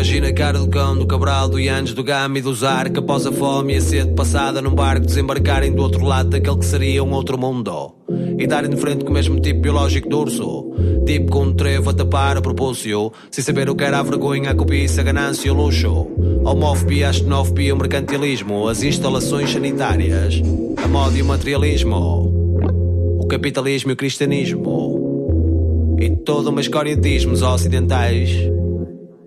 Eu 0.06 0.10
imagino 0.10 0.26
a 0.28 0.32
cara 0.32 0.58
do 0.60 0.68
cão, 0.68 0.96
do 0.96 1.04
cabral, 1.04 1.48
do 1.48 1.58
Yanes, 1.58 1.92
do 1.92 2.04
Gama 2.04 2.38
e 2.38 2.40
do 2.40 2.54
Zar 2.54 2.92
Que 2.92 3.00
após 3.00 3.26
a 3.26 3.32
fome 3.32 3.74
e 3.74 3.76
a 3.76 3.80
sede 3.80 4.14
passada 4.14 4.62
num 4.62 4.72
barco 4.72 5.04
Desembarcarem 5.04 5.72
do 5.72 5.82
outro 5.82 6.04
lado 6.04 6.30
daquele 6.30 6.58
que 6.58 6.64
seria 6.64 7.02
um 7.02 7.12
outro 7.12 7.36
mundo. 7.36 7.92
E 8.38 8.46
darem 8.46 8.70
de 8.70 8.76
frente 8.76 9.04
com 9.04 9.10
o 9.10 9.14
mesmo 9.14 9.40
tipo 9.40 9.62
biológico 9.62 10.08
do 10.08 10.20
urso. 10.20 10.70
Tipo 11.04 11.32
com 11.32 11.46
um 11.46 11.52
trevo 11.52 11.90
a 11.90 11.92
tapar 11.92 12.36
a 12.36 12.40
propósito 12.40 13.12
Sem 13.32 13.42
saber 13.42 13.68
o 13.68 13.74
que 13.74 13.82
era 13.82 13.98
a 13.98 14.02
vergonha, 14.04 14.50
a 14.50 14.54
cobiça, 14.54 15.00
a 15.00 15.04
ganância 15.04 15.48
e 15.48 15.50
o 15.50 15.54
luxo. 15.54 16.06
A 16.44 16.52
homofobia, 16.52 17.08
a 17.08 17.12
xenofobia, 17.12 17.74
o 17.74 17.76
mercantilismo 17.76 18.68
As 18.68 18.84
instalações 18.84 19.50
sanitárias 19.50 20.40
A 20.84 20.86
moda 20.86 21.18
e 21.18 21.22
o 21.22 21.24
materialismo 21.24 23.18
O 23.20 23.26
capitalismo 23.26 23.90
e 23.90 23.94
o 23.94 23.96
cristianismo. 23.96 25.96
E 25.98 26.10
toda 26.10 26.50
uma 26.50 26.60
escória 26.60 26.94
de 26.94 27.26
ocidentais 27.26 28.55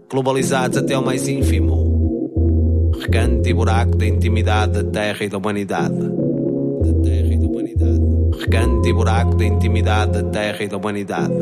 globalizados 0.10 0.78
até 0.78 0.96
ao 0.96 1.04
mais 1.04 1.28
ínfimo. 1.28 2.92
Recanto 3.00 3.48
e 3.48 3.54
buraco 3.54 3.96
da 3.96 4.08
intimidade 4.08 4.84
da 4.84 4.92
terra 4.92 5.24
e 5.24 5.30
da 5.30 5.38
humanidade. 5.38 5.94
Da 5.94 7.04
terra 7.04 7.34
e 7.34 7.38
da 7.38 7.48
humanidade. 7.48 8.02
Recanto 8.40 8.88
e 8.88 8.94
buraco 8.94 9.36
da 9.36 9.46
intimidade 9.46 10.12
da 10.12 10.24
terra 10.24 10.64
e 10.64 10.68
da 10.68 10.78
humanidade. 10.78 11.34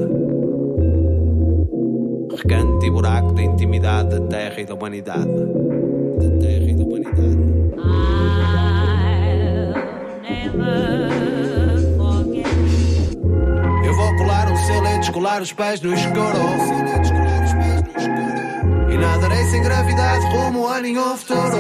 Recanto 2.36 2.86
e 2.86 2.91
buraco 2.91 3.33
da 3.33 3.41
intimidade 3.41 4.09
da 4.09 4.19
terra 4.27 4.62
e 4.62 4.65
da 4.65 4.74
humanidade. 4.75 5.31
Da 6.19 6.29
terra 6.39 6.69
e 6.69 6.75
da 6.75 6.83
humanidade. 6.83 7.38
Eu 13.86 13.95
vou 13.95 14.15
colar 14.17 14.51
um 14.51 14.57
selo 14.57 14.88
e 14.88 15.00
descolar 15.00 15.41
os 15.41 15.53
pés 15.53 15.81
no 15.81 15.93
escuro. 15.93 16.38
E 17.95 18.56
nadarei 18.96 19.44
sem 19.46 19.62
gravidade 19.62 20.25
rumo 20.27 20.67
a 20.67 20.79
nenhum 20.79 21.17
futuro. 21.17 21.58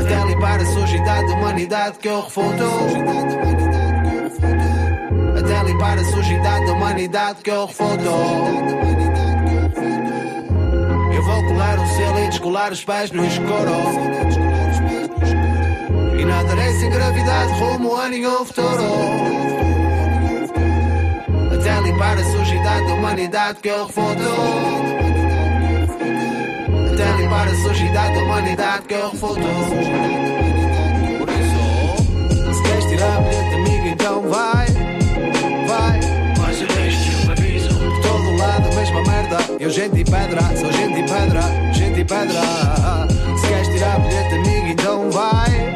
Até 0.00 0.24
limpar 0.24 0.60
a 0.60 0.64
sujidade 0.64 1.26
da 1.26 1.34
humanidade 1.34 1.98
que 1.98 2.08
eu 2.08 2.22
refuto. 2.22 2.64
Até 5.38 5.62
limpar 5.64 5.98
a 5.98 6.04
sujidade 6.04 6.66
da 6.66 6.72
humanidade 6.72 7.42
que 7.42 7.50
eu 7.50 7.66
refuto. 7.66 8.10
Eu 11.14 11.22
vou 11.22 11.44
colar 11.48 11.78
um 11.78 11.86
selo 11.88 12.18
e 12.18 12.28
descolar 12.28 12.72
os 12.72 12.84
pés 12.84 13.10
no 13.10 13.24
escuro. 13.26 13.76
E 16.18 16.24
nadarei 16.24 16.72
sem 16.80 16.90
gravidade 16.90 17.52
rumo 17.52 17.96
a 17.96 18.08
nenhum 18.08 18.44
futuro 18.44 19.55
até 21.66 21.80
limpar 21.80 22.16
a 22.16 22.22
sujidade 22.22 22.86
da 22.86 22.94
humanidade 22.94 23.58
que 23.60 23.68
eu 23.68 23.86
refuto. 23.86 24.22
Até 26.92 27.16
limpar 27.16 27.48
a 27.48 27.54
sujidade 27.56 28.14
da 28.14 28.20
humanidade 28.20 28.82
que 28.86 28.94
eu 28.94 29.10
refuto. 29.10 29.40
Por 31.18 32.54
se 32.54 32.62
queres 32.62 32.84
tirar 32.84 33.20
bilhete 33.20 33.54
amigo, 33.54 33.86
então 33.88 34.22
vai, 34.22 34.66
vai. 35.66 36.00
Mas 36.38 36.60
eu 36.60 36.68
deixo-te 36.68 37.26
um 37.26 37.32
aviso. 37.32 37.68
Por 37.74 38.00
todo 38.00 38.36
lado, 38.36 38.76
mesma 38.76 39.02
merda. 39.02 39.38
Eu, 39.58 39.70
gente 39.70 39.98
e 39.98 40.04
pedra, 40.04 40.42
sou 40.56 40.72
gente 40.72 41.00
e 41.00 41.02
pedra, 41.02 41.42
gente 41.72 42.00
e 42.00 42.04
pedra. 42.04 42.42
Se 43.40 43.46
queres 43.48 43.68
tirar 43.68 43.98
bilhete 43.98 44.34
amigo, 44.34 44.66
então 44.68 45.10
vai. 45.10 45.75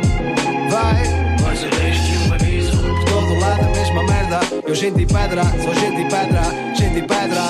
Eu, 4.71 4.75
gente 4.77 5.03
e 5.03 5.07
pedra, 5.07 5.43
sou 5.65 5.75
gente 5.75 6.01
e 6.01 6.09
pedra, 6.09 6.43
gente 6.77 6.99
e 6.99 7.03
pedra. 7.03 7.43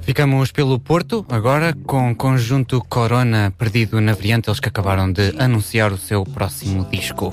Ficamos 0.00 0.50
pelo 0.50 0.76
Porto, 0.80 1.24
agora 1.28 1.72
com 1.86 2.10
o 2.10 2.16
conjunto 2.16 2.84
Corona 2.88 3.54
perdido 3.56 4.00
na 4.00 4.12
variante, 4.12 4.50
eles 4.50 4.58
que 4.58 4.68
acabaram 4.68 5.12
de 5.12 5.32
anunciar 5.38 5.92
o 5.92 5.96
seu 5.96 6.24
próximo 6.24 6.84
disco. 6.90 7.32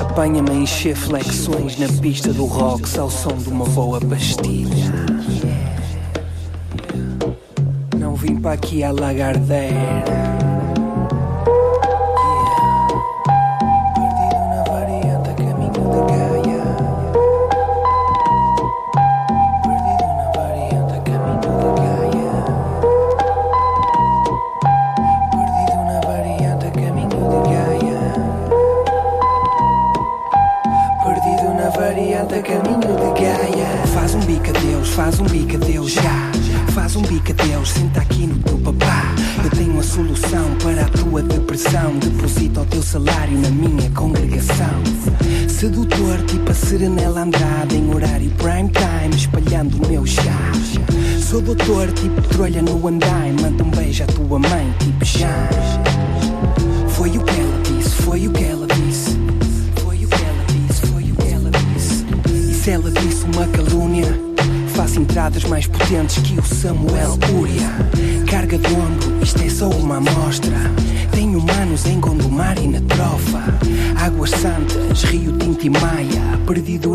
Apanha-me 0.00 0.50
a 0.50 0.54
encher 0.54 0.94
flexões 0.94 1.76
na 1.76 1.88
pista 2.00 2.32
do 2.32 2.44
rock 2.44 2.96
ao 2.96 3.10
som 3.10 3.36
de 3.36 3.48
uma 3.48 3.64
boa 3.64 4.00
pastilha. 4.00 4.92
Não 7.98 8.14
vim 8.14 8.36
para 8.36 8.52
aqui 8.52 8.84
a 8.84 8.92
lagardeira. 8.92 10.41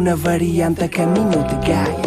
Perdido 0.08 0.16
na 0.16 0.16
variante 0.16 0.86
a 0.86 0.90
caminho 0.90 1.44
de 1.44 1.68
Gaia. 1.68 2.07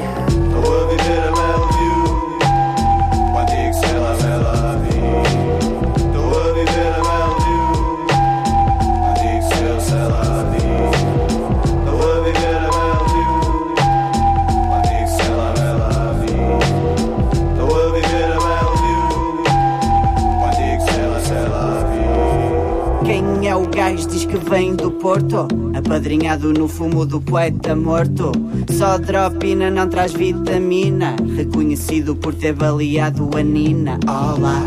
Diz 24.06 24.24
que 24.24 24.36
vem 24.36 24.76
do 24.76 24.92
Porto, 24.92 25.48
apadrinhado 25.74 26.52
no 26.52 26.68
fumo 26.68 27.04
do 27.04 27.20
poeta 27.20 27.74
morto. 27.74 28.30
Só 28.70 28.96
dropina 28.96 29.68
não 29.68 29.88
traz 29.88 30.12
vitamina, 30.12 31.16
reconhecido 31.36 32.14
por 32.14 32.32
ter 32.32 32.52
baleado 32.52 33.28
a 33.36 33.42
Nina. 33.42 33.98
Olá, 34.06 34.62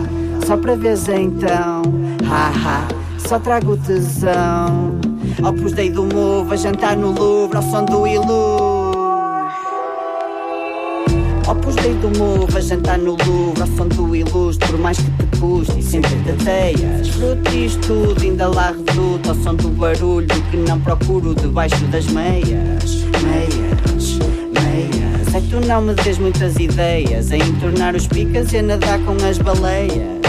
só 0.45 0.57
para 0.57 0.75
vez 0.75 1.07
então, 1.07 1.83
haha, 2.25 2.85
só 3.19 3.39
trago 3.39 3.77
tesão. 3.77 4.99
Opus 5.41 5.71
Dei 5.71 5.89
do 5.89 6.03
Move 6.03 6.53
a 6.53 6.57
jantar 6.57 6.97
no 6.97 7.11
Louvre 7.11 7.57
ao 7.57 7.63
som 7.63 7.85
do 7.85 8.05
Ilu. 8.05 8.82
Opus 11.47 11.75
Dei 11.75 11.93
do 11.95 12.09
Move 12.17 12.57
a 12.57 12.61
jantar 12.61 12.97
no 12.97 13.17
Louvre 13.25 13.61
ao 13.61 13.67
som 13.67 13.87
do 13.87 14.15
ilustre 14.15 14.67
Por 14.69 14.79
mais 14.79 14.97
que 14.97 15.11
te 15.11 15.39
custe 15.39 15.79
e 15.79 15.83
sempre 15.83 16.11
te 16.23 16.43
teias 16.43 17.09
Frutis 17.09 17.75
tudo, 17.85 18.21
ainda 18.21 18.47
lá 18.47 18.71
reduto 18.71 19.29
Ao 19.29 19.35
som 19.35 19.55
do 19.55 19.69
barulho 19.69 20.27
que 20.49 20.57
não 20.57 20.79
procuro 20.79 21.35
debaixo 21.35 21.83
das 21.87 22.07
meias. 22.07 23.03
Meias, 23.23 24.17
meias. 24.53 25.35
É 25.35 25.41
tu 25.49 25.65
não 25.65 25.81
me 25.81 25.93
des 25.95 26.17
muitas 26.17 26.55
ideias 26.55 27.31
Em 27.31 27.53
tornar 27.59 27.95
os 27.95 28.07
picas 28.07 28.53
e 28.53 28.57
a 28.57 28.63
nadar 28.63 28.99
com 28.99 29.13
as 29.27 29.37
baleias 29.37 30.23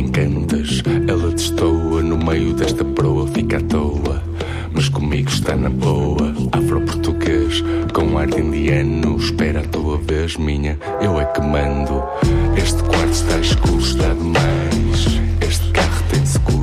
Ela 0.00 0.08
encantas. 0.08 0.82
Ela 1.06 1.30
destoa, 1.30 2.02
no 2.02 2.16
meio 2.16 2.54
desta 2.54 2.84
proa 2.84 3.26
fica 3.28 3.58
à 3.58 3.60
toa. 3.60 4.22
Mas 4.72 4.88
comigo 4.88 5.28
está 5.28 5.54
na 5.54 5.68
boa, 5.68 6.34
afro-português, 6.52 7.62
com 7.92 8.16
ar 8.16 8.26
de 8.26 8.40
indiano. 8.40 9.16
Espera 9.16 9.60
a 9.60 9.64
tua 9.64 9.98
vez, 9.98 10.36
minha, 10.36 10.78
eu 11.02 11.20
é 11.20 11.24
que 11.26 11.40
mando. 11.40 12.02
Este 12.56 12.82
quarto 12.84 13.12
está 13.12 13.38
escuro, 13.38 13.78
está 13.78 14.14
demais. 14.14 15.20
Este 15.46 15.70
carro 15.70 16.02
tem 16.10 16.24
seguro. 16.24 16.59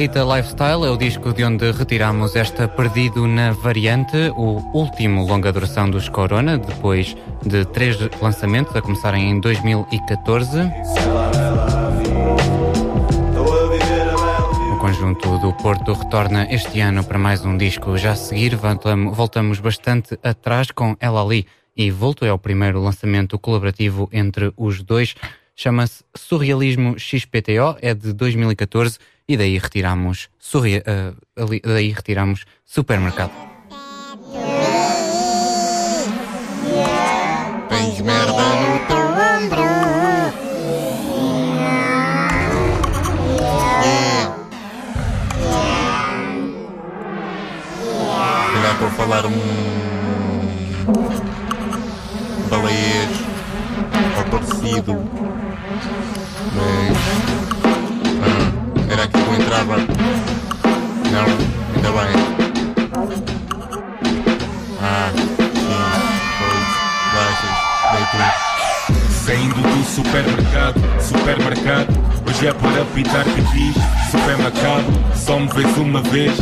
Rita 0.00 0.24
Lifestyle 0.24 0.86
é 0.86 0.90
o 0.90 0.96
disco 0.96 1.30
de 1.30 1.44
onde 1.44 1.70
retiramos 1.72 2.34
esta 2.34 2.66
Perdido 2.66 3.26
na 3.26 3.52
Variante, 3.52 4.32
o 4.34 4.56
último 4.72 5.26
longa 5.26 5.52
duração 5.52 5.90
dos 5.90 6.08
Corona, 6.08 6.56
depois 6.56 7.14
de 7.44 7.66
três 7.66 7.98
lançamentos 8.18 8.74
a 8.74 8.80
começarem 8.80 9.28
em 9.30 9.38
2014. 9.38 10.58
O 14.72 14.78
conjunto 14.78 15.38
do 15.40 15.52
Porto 15.58 15.92
retorna 15.92 16.46
este 16.50 16.80
ano 16.80 17.04
para 17.04 17.18
mais 17.18 17.44
um 17.44 17.58
disco. 17.58 17.98
Já 17.98 18.12
a 18.12 18.16
seguir 18.16 18.58
voltamos 19.12 19.60
bastante 19.60 20.18
atrás 20.22 20.70
com 20.70 20.96
Ela 20.98 21.22
Ali 21.22 21.46
e 21.76 21.90
Volto 21.90 22.24
é 22.24 22.32
o 22.32 22.38
primeiro 22.38 22.80
lançamento 22.80 23.38
colaborativo 23.38 24.08
entre 24.10 24.50
os 24.56 24.82
dois. 24.82 25.14
Chama-se 25.54 26.02
Surrealismo 26.16 26.98
XPTO, 26.98 27.76
é 27.82 27.92
de 27.92 28.14
2014 28.14 28.98
e 29.30 29.36
daí 29.36 29.58
retiramos, 29.58 30.28
sorri, 30.40 30.78
uh, 30.78 31.14
ali, 31.36 31.60
daí 31.62 31.92
retiramos 31.92 32.46
supermercado. 32.66 33.30
Tens 37.68 38.00
merda 38.00 38.42
no 38.58 38.78
teu 38.90 39.06
ombro. 39.30 39.62
Yeah. 43.84 44.34
Será 48.52 48.74
para 48.74 48.90
falar 48.90 49.26
um 49.26 49.69
é 72.46 72.52
para 72.52 72.84
pitar 72.94 73.24
que 73.24 73.40
diz 73.52 73.76
Supermercado, 74.10 75.14
só 75.14 75.38
me 75.38 75.48
vês 75.48 75.76
uma 75.76 76.00
vez. 76.02 76.32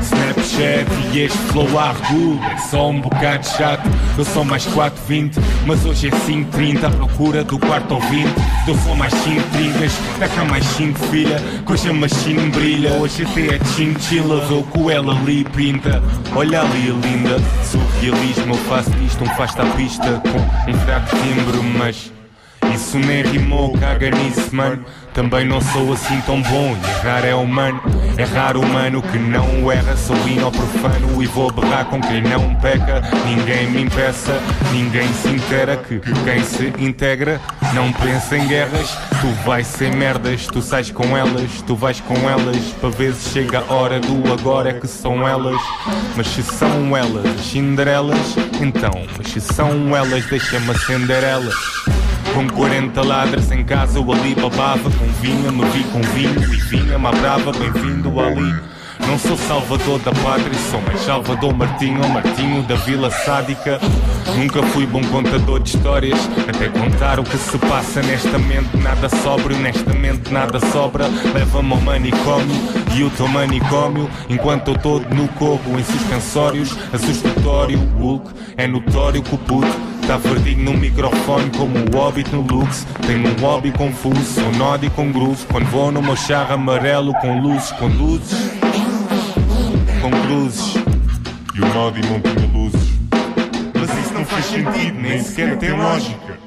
Snapchat 0.00 0.86
e 1.12 1.20
este 1.20 1.38
flow 1.38 1.78
à 1.78 1.92
regula 1.92 2.44
É 2.46 2.56
só 2.56 2.88
um 2.88 3.00
bocado 3.00 3.46
chato, 3.46 3.88
eu 4.16 4.24
sou 4.24 4.44
mais 4.44 4.64
420 4.66 5.38
Mas 5.66 5.84
hoje 5.84 6.08
é 6.08 6.10
530 6.10 6.86
à 6.86 6.90
procura 6.90 7.44
do 7.44 7.58
quarto 7.58 7.94
ouvinte 7.94 8.32
Eu 8.66 8.76
sou 8.78 8.94
mais 8.94 9.12
5 9.12 9.42
tringas, 9.50 9.92
cá 10.18 10.44
mais 10.44 10.64
5 10.64 10.98
filha 11.06 11.36
Que 11.66 11.72
hoje 11.72 11.90
a 11.90 11.92
machine 11.92 12.50
brilha, 12.50 12.92
hoje 12.94 13.24
até 13.24 13.56
é 13.56 13.64
chinchilla 13.76 14.44
Vê 14.46 14.54
o 14.54 14.62
que 14.62 14.92
ela 14.92 15.18
ali 15.18 15.44
pinta. 15.44 16.02
Olha 16.34 16.62
ali 16.62 16.90
linda, 16.90 17.38
surrealismo 17.64 18.54
Eu 18.54 18.58
faço 18.68 18.90
disto 18.90 19.24
um 19.24 19.28
fasta 19.34 19.62
à 19.62 19.66
pista 19.72 20.22
Com 20.32 20.70
um 20.70 20.74
fraco 20.78 21.16
timbre, 21.16 21.58
mas... 21.76 22.17
Isso 22.88 22.98
nem 23.00 23.22
rimou, 23.22 23.76
caga 23.76 24.10
nisso, 24.10 24.48
mano. 24.50 24.82
Também 25.12 25.44
não 25.44 25.60
sou 25.60 25.92
assim 25.92 26.22
tão 26.22 26.40
bom. 26.40 26.74
Errar 27.04 27.22
é 27.22 27.34
humano, 27.34 27.82
raro 28.32 28.62
humano 28.62 29.02
que 29.02 29.18
não 29.18 29.70
erra. 29.70 29.94
Sou 29.94 30.16
hino 30.26 30.50
profano 30.50 31.22
e 31.22 31.26
vou 31.26 31.52
berrar 31.52 31.84
com 31.84 32.00
quem 32.00 32.22
não 32.22 32.54
peca. 32.54 33.02
Ninguém 33.26 33.68
me 33.68 33.82
impeça, 33.82 34.40
ninguém 34.72 35.06
se 35.12 35.28
inteira. 35.28 35.76
Que 35.76 36.00
quem 36.00 36.42
se 36.42 36.72
integra 36.78 37.38
não 37.74 37.92
pensa 37.92 38.38
em 38.38 38.46
guerras. 38.46 38.96
Tu 39.20 39.28
vais 39.44 39.66
sem 39.66 39.90
merdas, 39.90 40.46
tu 40.46 40.62
sais 40.62 40.90
com 40.90 41.14
elas, 41.14 41.62
tu 41.66 41.76
vais 41.76 42.00
com 42.00 42.16
elas. 42.26 42.56
Para 42.80 42.88
vezes 42.88 43.32
chega 43.32 43.64
a 43.68 43.74
hora 43.74 44.00
do 44.00 44.32
agora 44.32 44.70
é 44.70 44.72
que 44.72 44.88
são 44.88 45.28
elas. 45.28 45.60
Mas 46.16 46.26
se 46.28 46.42
são 46.42 46.96
elas 46.96 47.26
as 47.26 47.46
Cinderelas, 47.48 48.34
então, 48.62 49.04
mas 49.16 49.30
se 49.30 49.40
são 49.42 49.94
elas, 49.94 50.24
deixa-me 50.24 50.70
acender 50.70 51.22
elas. 51.22 51.87
Com 52.34 52.46
40 52.48 53.02
ladras 53.02 53.50
em 53.50 53.64
casa 53.64 53.98
eu 53.98 54.12
ali 54.12 54.34
babava 54.34 54.90
Com 54.90 55.06
vinha, 55.20 55.50
me 55.50 55.64
vi 55.70 55.84
com 55.84 56.00
vinho 56.00 56.42
e 56.52 56.56
vinha-me 56.56 57.06
à 57.06 57.12
brava 57.12 57.52
Bem-vindo 57.52 58.20
ali 58.20 58.78
não 59.06 59.18
sou 59.18 59.36
salvador 59.38 59.98
da 60.00 60.12
pátria, 60.12 60.52
sou 60.70 60.80
mais 60.82 61.00
Salvador 61.00 61.54
Martinho 61.54 62.06
Martinho 62.08 62.62
da 62.64 62.74
Vila 62.74 63.10
Sádica. 63.10 63.80
Nunca 64.36 64.62
fui 64.64 64.86
bom 64.86 65.02
contador 65.04 65.60
de 65.60 65.76
histórias, 65.76 66.18
até 66.46 66.68
contar 66.68 67.18
o 67.18 67.24
que 67.24 67.36
se 67.38 67.56
passa 67.58 68.02
nesta 68.02 68.38
mente. 68.38 68.76
Nada 68.76 69.08
sóbrio, 69.08 69.56
nesta 69.56 69.94
mente 69.94 70.32
nada 70.32 70.60
sobra. 70.72 71.06
Leva-me 71.32 71.72
ao 71.72 71.80
manicômio 71.80 72.54
e 72.94 73.02
o 73.02 73.10
teu 73.10 73.28
manicômio. 73.28 74.10
Enquanto 74.28 74.72
eu 74.72 74.78
todo 74.78 75.14
no 75.14 75.26
corpo 75.28 75.70
em 75.78 75.84
suspensórios, 75.84 76.76
assustatório. 76.92 77.78
Hulk 77.98 78.30
é 78.56 78.66
notório 78.66 79.22
que 79.22 79.34
o 79.34 79.38
puto 79.38 79.68
Tá 80.08 80.16
verdinho 80.16 80.64
no 80.64 80.72
microfone 80.72 81.50
como 81.50 81.80
o 81.80 81.94
Hobbit 81.94 82.34
no 82.34 82.40
Lux. 82.40 82.86
Tenho 83.06 83.28
um 83.28 83.40
hobby 83.42 83.70
confuso, 83.70 84.40
sou 84.40 84.50
nódio 84.52 84.90
com 84.92 85.12
groove 85.12 85.44
Quando 85.44 85.66
vou 85.66 85.92
no 85.92 86.00
meu 86.00 86.16
charro 86.16 86.54
amarelo 86.54 87.12
com 87.20 87.38
luzes, 87.38 87.72
com 87.72 87.88
luzes 87.88 88.50
Com 90.00 90.10
cruzes. 90.22 90.76
E 91.54 91.60
o 91.60 91.74
nódio 91.74 92.02
não 92.06 92.20
tinha 92.22 92.50
luzes. 92.50 92.90
Mas 93.74 93.98
isso 93.98 94.14
não 94.14 94.24
faz 94.24 94.46
sentido, 94.46 94.98
nem 94.98 95.22
sequer 95.22 95.58
tem 95.58 95.72
lógica. 95.72 96.38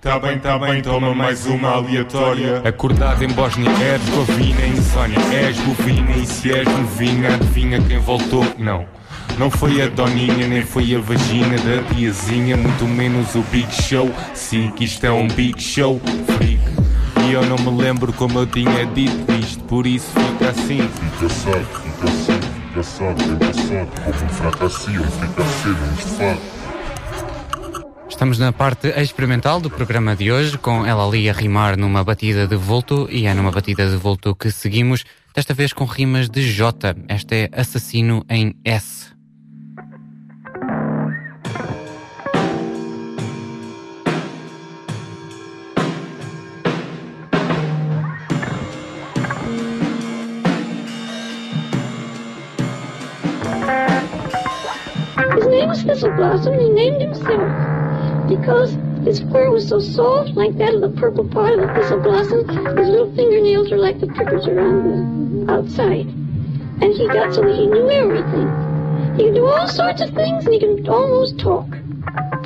Tá 0.00 0.18
bem, 0.18 0.38
tá 0.38 0.58
bem, 0.58 0.80
toma 0.80 1.14
mais 1.14 1.44
uma 1.44 1.68
aleatória. 1.68 2.62
Acordado 2.64 3.22
em 3.22 3.28
Bósnia, 3.28 3.70
Herzegovina, 3.72 4.66
insónia. 4.68 5.18
És 5.34 5.58
bovina 5.58 6.12
e 6.12 6.24
se 6.24 6.50
és 6.50 6.66
novinha 6.66 7.34
Adivinha 7.34 7.78
quem 7.82 7.98
voltou? 7.98 8.46
Não 8.56 9.01
não 9.38 9.50
foi 9.50 9.82
a 9.82 9.88
doninha, 9.88 10.46
nem 10.46 10.62
foi 10.62 10.94
a 10.94 10.98
vagina 10.98 11.56
da 11.58 11.82
tiazinha, 11.94 12.56
muito 12.56 12.86
menos 12.86 13.34
o 13.34 13.42
Big 13.50 13.72
Show. 13.82 14.12
Sim, 14.34 14.70
que 14.70 14.84
isto 14.84 15.04
é 15.04 15.10
um 15.10 15.28
Big 15.28 15.60
Show, 15.60 16.00
freak. 16.26 16.60
E 17.28 17.32
eu 17.32 17.44
não 17.46 17.56
me 17.56 17.82
lembro 17.82 18.12
como 18.12 18.40
eu 18.40 18.46
tinha 18.46 18.84
dito 18.86 19.32
isto, 19.32 19.62
por 19.64 19.86
isso 19.86 20.08
fica 20.10 20.50
assim. 20.50 20.88
Fica 20.88 21.26
assado, 21.26 21.64
fica 21.64 22.04
assim, 22.04 22.40
fica 22.68 22.80
assado, 22.80 23.24
bem 23.24 23.36
passado, 23.38 23.90
como 24.04 24.24
um 24.24 24.28
fracassio, 24.28 25.04
fica 25.04 25.44
cedo, 25.44 25.96
de 25.96 26.02
fato. 26.02 26.62
Estamos 28.08 28.38
na 28.38 28.52
parte 28.52 28.88
experimental 28.88 29.60
do 29.60 29.70
programa 29.70 30.14
de 30.14 30.30
hoje, 30.30 30.58
com 30.58 30.84
ela 30.84 31.06
ali 31.06 31.30
a 31.30 31.32
rimar 31.32 31.76
numa 31.78 32.04
batida 32.04 32.46
de 32.46 32.56
volto, 32.56 33.08
e 33.10 33.26
é 33.26 33.34
numa 33.34 33.50
batida 33.50 33.88
de 33.88 33.96
volto 33.96 34.34
que 34.34 34.50
seguimos, 34.50 35.04
desta 35.34 35.54
vez 35.54 35.72
com 35.72 35.84
rimas 35.84 36.28
de 36.28 36.42
J. 36.42 36.94
Esta 37.08 37.34
é 37.34 37.48
Assassino 37.52 38.24
em 38.28 38.54
S. 38.64 39.11
was 55.72 55.84
Thistleblossom, 55.84 56.60
he 56.60 56.68
named 56.68 57.00
himself 57.00 58.28
because 58.28 58.76
his 59.06 59.20
fur 59.32 59.50
was 59.50 59.66
so 59.66 59.80
soft, 59.80 60.36
like 60.36 60.54
that 60.58 60.74
of 60.74 60.82
the 60.82 60.90
purple 61.00 61.26
part 61.26 61.54
of 61.54 61.60
the 61.60 61.66
thistleblossom. 61.66 62.78
His 62.78 62.88
little 62.88 63.10
fingernails 63.16 63.70
were 63.70 63.78
like 63.78 63.98
the 63.98 64.08
prickles 64.08 64.46
around 64.46 65.46
the 65.46 65.52
outside. 65.52 66.06
And 66.82 66.92
he 66.92 67.08
got 67.08 67.34
so 67.34 67.40
that 67.40 67.56
he 67.56 67.66
knew 67.66 67.88
everything. 67.88 69.16
He 69.16 69.24
could 69.24 69.34
do 69.34 69.46
all 69.46 69.66
sorts 69.66 70.02
of 70.02 70.10
things, 70.10 70.44
and 70.44 70.52
he 70.52 70.60
could 70.60 70.86
almost 70.88 71.38
talk. 71.38 71.66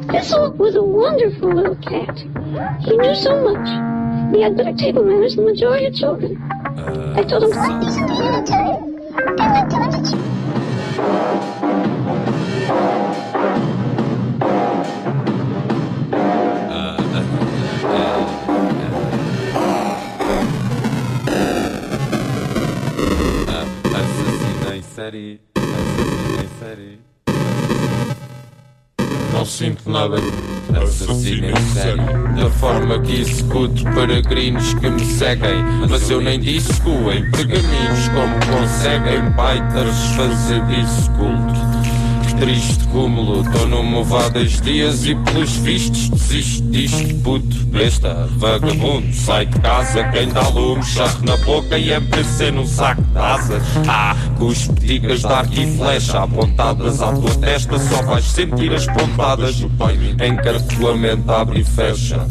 Thistle 0.08 0.52
was 0.52 0.76
a 0.76 0.82
wonderful 0.82 1.52
little 1.52 1.76
cat. 1.76 2.16
He 2.84 2.96
knew 2.96 3.14
so 3.16 3.42
much. 3.42 3.68
He 4.36 4.40
had 4.40 4.56
better 4.56 4.72
table 4.72 5.04
manners 5.04 5.34
than 5.34 5.46
the 5.46 5.50
majority 5.50 5.86
of 5.86 5.94
children. 5.94 6.40
Uh, 6.40 7.14
I 7.16 7.24
told 7.24 7.42
him, 7.42 7.50
to 7.50 7.80
be 7.80 7.90
something 7.90 8.22
in 8.22 8.44
time. 8.44 9.40
I 9.40 9.52
went 9.52 9.70
to 9.70 9.76
him 10.16 10.26
série. 24.96 25.38
série. 26.59 26.98
Não 29.30 29.44
sinto 29.44 29.90
nada. 29.90 30.16
Assassino 30.82 31.50
em 31.50 31.56
série. 31.74 32.00
Da 32.40 32.50
forma 32.52 32.98
que 33.02 33.20
executo 33.20 33.85
peregrinos 33.94 34.72
que 34.72 34.88
me 34.88 35.04
seguem. 35.04 35.62
Mas 35.90 36.09
eu 36.09 36.22
nem 36.22 36.40
disco 36.40 36.88
em 37.12 37.30
pergaminhos 37.30 38.09
como 38.09 38.59
conseguem 38.59 39.30
baitas 39.32 39.94
fazer 40.16 40.64
disso 40.64 41.11
culto 41.12 41.75
triste 42.38 42.87
cúmulo. 42.88 43.44
Tô 43.53 43.66
no 43.66 43.83
movadas 43.83 44.61
dias 44.61 45.05
e 45.07 45.14
pelos 45.14 45.53
vistos 45.57 46.09
desisto 46.11 46.62
disto, 46.70 47.14
puto, 47.22 47.57
besta, 47.66 48.29
vagabundo. 48.37 49.12
Sai 49.12 49.46
de 49.46 49.59
casa, 49.61 50.05
quem 50.11 50.29
dá 50.29 50.49
lume, 50.49 50.83
charro 50.83 51.25
na 51.25 51.37
boca 51.38 51.79
e 51.79 51.90
MPC 51.90 52.51
num 52.51 52.66
saco 52.66 53.03
de 53.03 53.18
asas. 53.18 53.62
Ah, 53.88 54.16
cuspidigas 54.38 55.20
de 55.20 55.27
arco 55.27 55.55
e 55.55 55.77
flecha 55.77 56.22
apontadas 56.22 57.03
à 57.03 57.12
tua 57.12 57.35
testa, 57.37 57.79
só 57.79 58.03
vais 58.03 58.25
sentir 58.25 58.72
as 58.72 58.87
pontadas. 58.87 59.57
Encarcolamento 60.20 61.31
abre 61.31 61.61
e 61.61 61.64
fecha. 61.64 62.27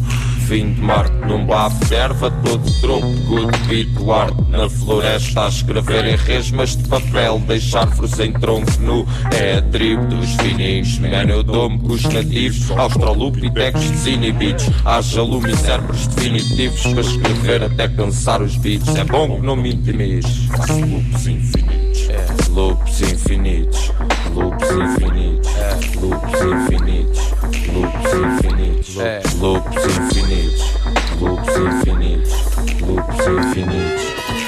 Fim 0.47 0.73
de 0.73 0.81
Marte 0.81 1.11
num 1.27 1.43
bafo 1.43 1.83
de 1.85 1.95
erva 1.95 2.29
todo 2.29 2.71
troco 2.79 3.07
Good 3.27 4.11
arte 4.11 4.51
na 4.51 4.69
floresta 4.69 5.45
a 5.45 5.47
escrever 5.47 6.05
em 6.05 6.15
resmas 6.15 6.75
de 6.77 6.87
papel 6.87 7.39
Deixar 7.47 7.81
árvores 7.81 8.19
em 8.19 8.31
tronco 8.31 8.71
nu. 8.79 9.07
É 9.33 9.57
a 9.57 9.61
tribo 9.63 10.05
dos 10.05 10.35
fininhos 10.35 10.99
Man, 10.99 11.29
eu 11.29 11.41
dou-me 11.41 11.79
com 11.79 11.93
os 11.93 12.03
nativos 12.03 12.69
Australopithecus 12.69 13.89
desinibidos 13.89 14.69
Haja 14.85 15.23
lume 15.23 15.51
e 15.51 15.57
cérebros 15.57 16.05
definitivos 16.07 16.81
Para 16.81 17.01
escrever 17.01 17.63
até 17.63 17.87
cansar 17.87 18.41
os 18.43 18.55
beats. 18.57 18.95
É 18.95 19.03
bom 19.03 19.37
que 19.37 19.45
não 19.45 19.55
me 19.55 19.73
intimides 19.73 20.47
loops 20.85 21.27
infinitos. 21.27 22.09
É, 22.09 22.49
loops 22.51 23.01
infinitos. 23.01 23.91
Loops 24.33 24.69
infinitos. 24.69 25.55
É, 25.55 25.99
loops 25.99 26.41
infinitos. 26.41 27.31
Loops 27.73 28.13
infinitos 28.13 28.64
É, 28.97 29.21
loops 29.39 29.85
infinitos 29.85 30.75
loops 31.19 31.57
infinitos, 31.57 32.33
loops 32.81 33.27
infinitos, 33.27 34.03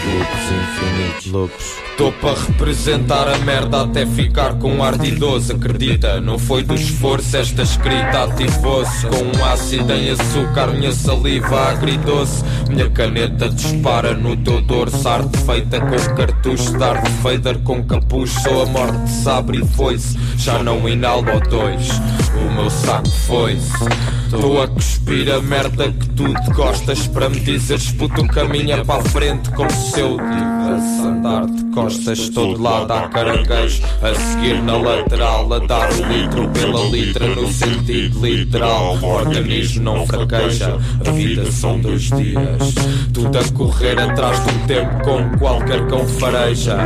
loops 0.06 0.52
infinitos, 0.52 1.32
loops. 1.32 1.78
Tô 1.98 2.12
para 2.12 2.40
representar 2.40 3.28
a 3.28 3.38
merda 3.40 3.82
até 3.82 4.06
ficar 4.06 4.54
com 4.60 4.84
ar 4.84 4.96
de 4.98 5.08
idoso, 5.08 5.54
acredita? 5.54 6.22
Não 6.22 6.38
foi 6.38 6.62
do 6.62 6.76
esforço, 6.76 7.36
esta 7.36 7.64
escrita 7.64 8.26
ativou-se 8.26 9.08
com 9.08 9.36
um 9.36 9.46
ácido 9.46 9.92
em 9.94 10.12
açúcar, 10.12 10.68
minha 10.68 10.92
saliva 10.92 11.70
agridoce. 11.70 12.44
Minha 12.70 12.88
caneta 12.92 13.50
dispara 13.50 14.14
no 14.14 14.38
teu 14.38 14.62
dorso, 14.62 15.10
arte 15.10 15.38
feita 15.40 15.80
com 15.80 16.16
cartucho, 16.16 16.78
Darth 16.78 17.10
Vader 17.24 17.58
com 17.60 17.84
capuz. 17.84 18.30
Sou 18.44 18.62
a 18.62 18.66
morte 18.68 18.98
de 19.00 19.10
sabre 19.10 19.62
e 19.64 19.68
foi-se, 19.76 20.20
já 20.38 20.62
não 20.62 20.88
inalo 20.88 21.40
dois. 21.50 21.90
O 22.36 22.54
meu 22.54 22.70
saco 22.70 23.10
foi-se. 23.10 24.17
Estou 24.28 24.62
a 24.62 24.68
cuspir 24.68 25.32
a 25.32 25.40
merda 25.42 25.90
que 25.90 26.10
tu 26.10 26.26
gostas 26.54 27.08
Para 27.08 27.30
me 27.30 27.40
dizeres 27.40 27.92
puto 27.94 28.28
caminha 28.28 28.84
para 28.84 29.00
a 29.00 29.04
frente 29.06 29.50
Como 29.52 29.72
se 29.72 30.02
eu 30.02 30.18
tivesse 30.18 31.02
andar 31.02 31.46
de 31.46 31.64
costas 31.74 32.28
Todo 32.30 32.62
lado 32.62 32.92
à 32.92 33.08
caranguejo 33.08 33.82
A 34.02 34.14
seguir 34.14 34.62
na 34.64 34.76
lateral 34.76 35.54
A 35.54 35.60
dar 35.60 35.90
o 35.94 36.06
litro 36.12 36.50
pela 36.50 36.84
litra 36.90 37.26
No 37.26 37.50
sentido 37.50 38.26
literal 38.26 38.98
O 38.98 39.06
organismo 39.06 39.84
não 39.84 40.06
fraqueja 40.06 40.78
A 41.08 41.12
vida 41.12 41.50
são 41.50 41.80
dois 41.80 42.04
dias. 42.04 42.76
Tudo 43.14 43.40
a 43.40 43.44
correr 43.54 43.98
atrás 43.98 44.40
um 44.42 44.68
tempo 44.68 45.04
Como 45.06 45.38
qualquer 45.38 45.88
cão 45.88 46.06
fareja. 46.06 46.80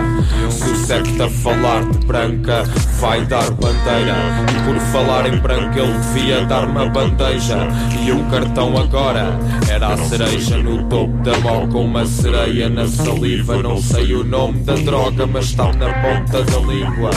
Se 0.52 0.70
o 0.70 0.76
secto 0.76 1.24
a 1.24 1.28
falar 1.28 1.90
de 1.90 2.06
branca 2.06 2.64
Vai 3.00 3.26
dar 3.26 3.50
bandeira 3.50 4.16
E 4.48 4.64
por 4.64 4.80
falar 4.92 5.26
em 5.26 5.38
branca 5.40 5.80
Ele 5.80 5.98
devia 5.98 6.46
dar-me 6.46 6.78
a 6.78 6.86
E 8.06 8.12
um 8.12 8.30
cartão 8.30 8.78
agora 8.78 9.40
Era 9.70 9.94
a 9.94 9.98
cereja 9.98 10.58
no 10.58 10.84
topo 10.90 11.16
da 11.24 11.32
Com 11.72 11.86
uma 11.86 12.06
sereia 12.06 12.70
na 12.70 12.86
saliva. 12.88 13.62
Não 13.64 13.82
sei 13.82 14.14
o 14.14 14.24
nome 14.24 14.60
da 14.60 14.76
droga 14.76 15.26
Mas 15.26 15.46
está 15.46 15.72
na 15.74 15.94
ponta 15.94 16.44
da 16.44 16.60
língua 16.60 17.12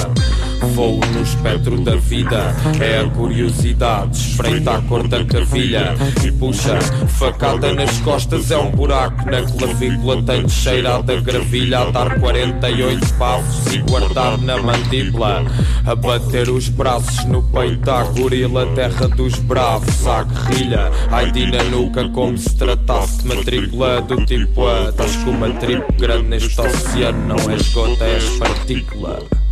Voo 0.72 1.00
no 1.12 1.22
espectro 1.22 1.80
da 1.80 1.96
vida. 1.96 2.54
É 2.80 3.00
a 3.00 3.10
curiosidade. 3.10 4.16
Espreita 4.16 4.76
a 4.76 4.82
cor 4.82 5.06
da 5.06 5.24
cavilha. 5.24 5.94
E 6.24 6.32
puxa, 6.32 6.78
facada 7.08 7.72
nas 7.74 7.98
costas. 7.98 8.50
É 8.50 8.56
um 8.56 8.70
buraco 8.70 9.30
na 9.30 9.42
clavícula. 9.42 10.22
Tenho 10.22 10.48
cheirado 10.48 11.12
a 11.12 11.20
gravilha. 11.20 11.80
A 11.80 11.90
dar 11.90 12.18
48 12.18 13.14
pavos 13.14 13.66
E 13.72 13.78
guardar 13.78 14.38
na 14.38 14.62
mandíbula. 14.62 15.44
A 15.86 15.94
bater 15.94 16.48
os 16.48 16.68
braços 16.68 17.24
no 17.26 17.42
peito. 17.42 17.84
Da 17.84 18.02
gorila 18.04 18.66
Terra 18.74 19.08
dos 19.08 19.38
bravos. 19.40 20.06
À 20.06 20.22
guerrilha. 20.22 20.90
Ai 21.10 21.32
na 21.50 21.62
nuca 21.64 22.08
como 22.08 22.38
se 22.38 22.54
tratasse 22.56 23.22
de 23.22 23.28
matrícula 23.28 24.00
Do 24.02 24.24
tipo 24.24 24.66
A. 24.66 24.88
Estás 24.88 25.16
com 25.16 25.30
uma 25.30 25.50
tribo 25.50 25.86
grande 25.98 26.28
neste 26.28 26.60
oceano. 26.60 27.26
Não 27.26 27.50
és 27.50 27.68
gota, 27.72 28.04
és 28.04 28.24
partícula 28.38 29.43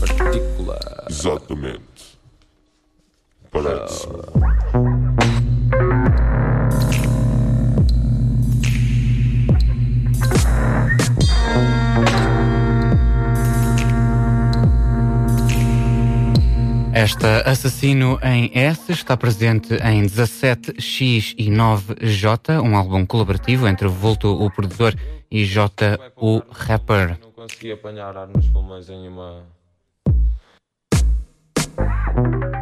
Partícula 0.00 0.78
Exatamente. 1.08 2.18
Parece. 3.50 4.08
Esta 16.92 17.40
Assassino 17.40 18.18
em 18.22 18.50
S 18.54 18.92
está 18.92 19.16
presente 19.16 19.74
em 19.74 20.04
17X 20.04 21.34
e 21.36 21.50
9J, 21.50 22.62
um 22.62 22.76
álbum 22.76 23.04
colaborativo 23.04 23.66
entre 23.68 23.88
Volto, 23.88 24.32
o 24.32 24.50
produtor, 24.50 24.94
e 25.30 25.44
J, 25.44 25.98
o 26.16 26.40
rapper. 26.50 27.18
Não 27.20 27.32
consegui 27.32 27.72
apanhar 27.72 28.16
ar 28.16 28.28
nos 28.28 28.46
pulmões 28.48 28.88
em 28.88 29.08
uma. 29.08 29.44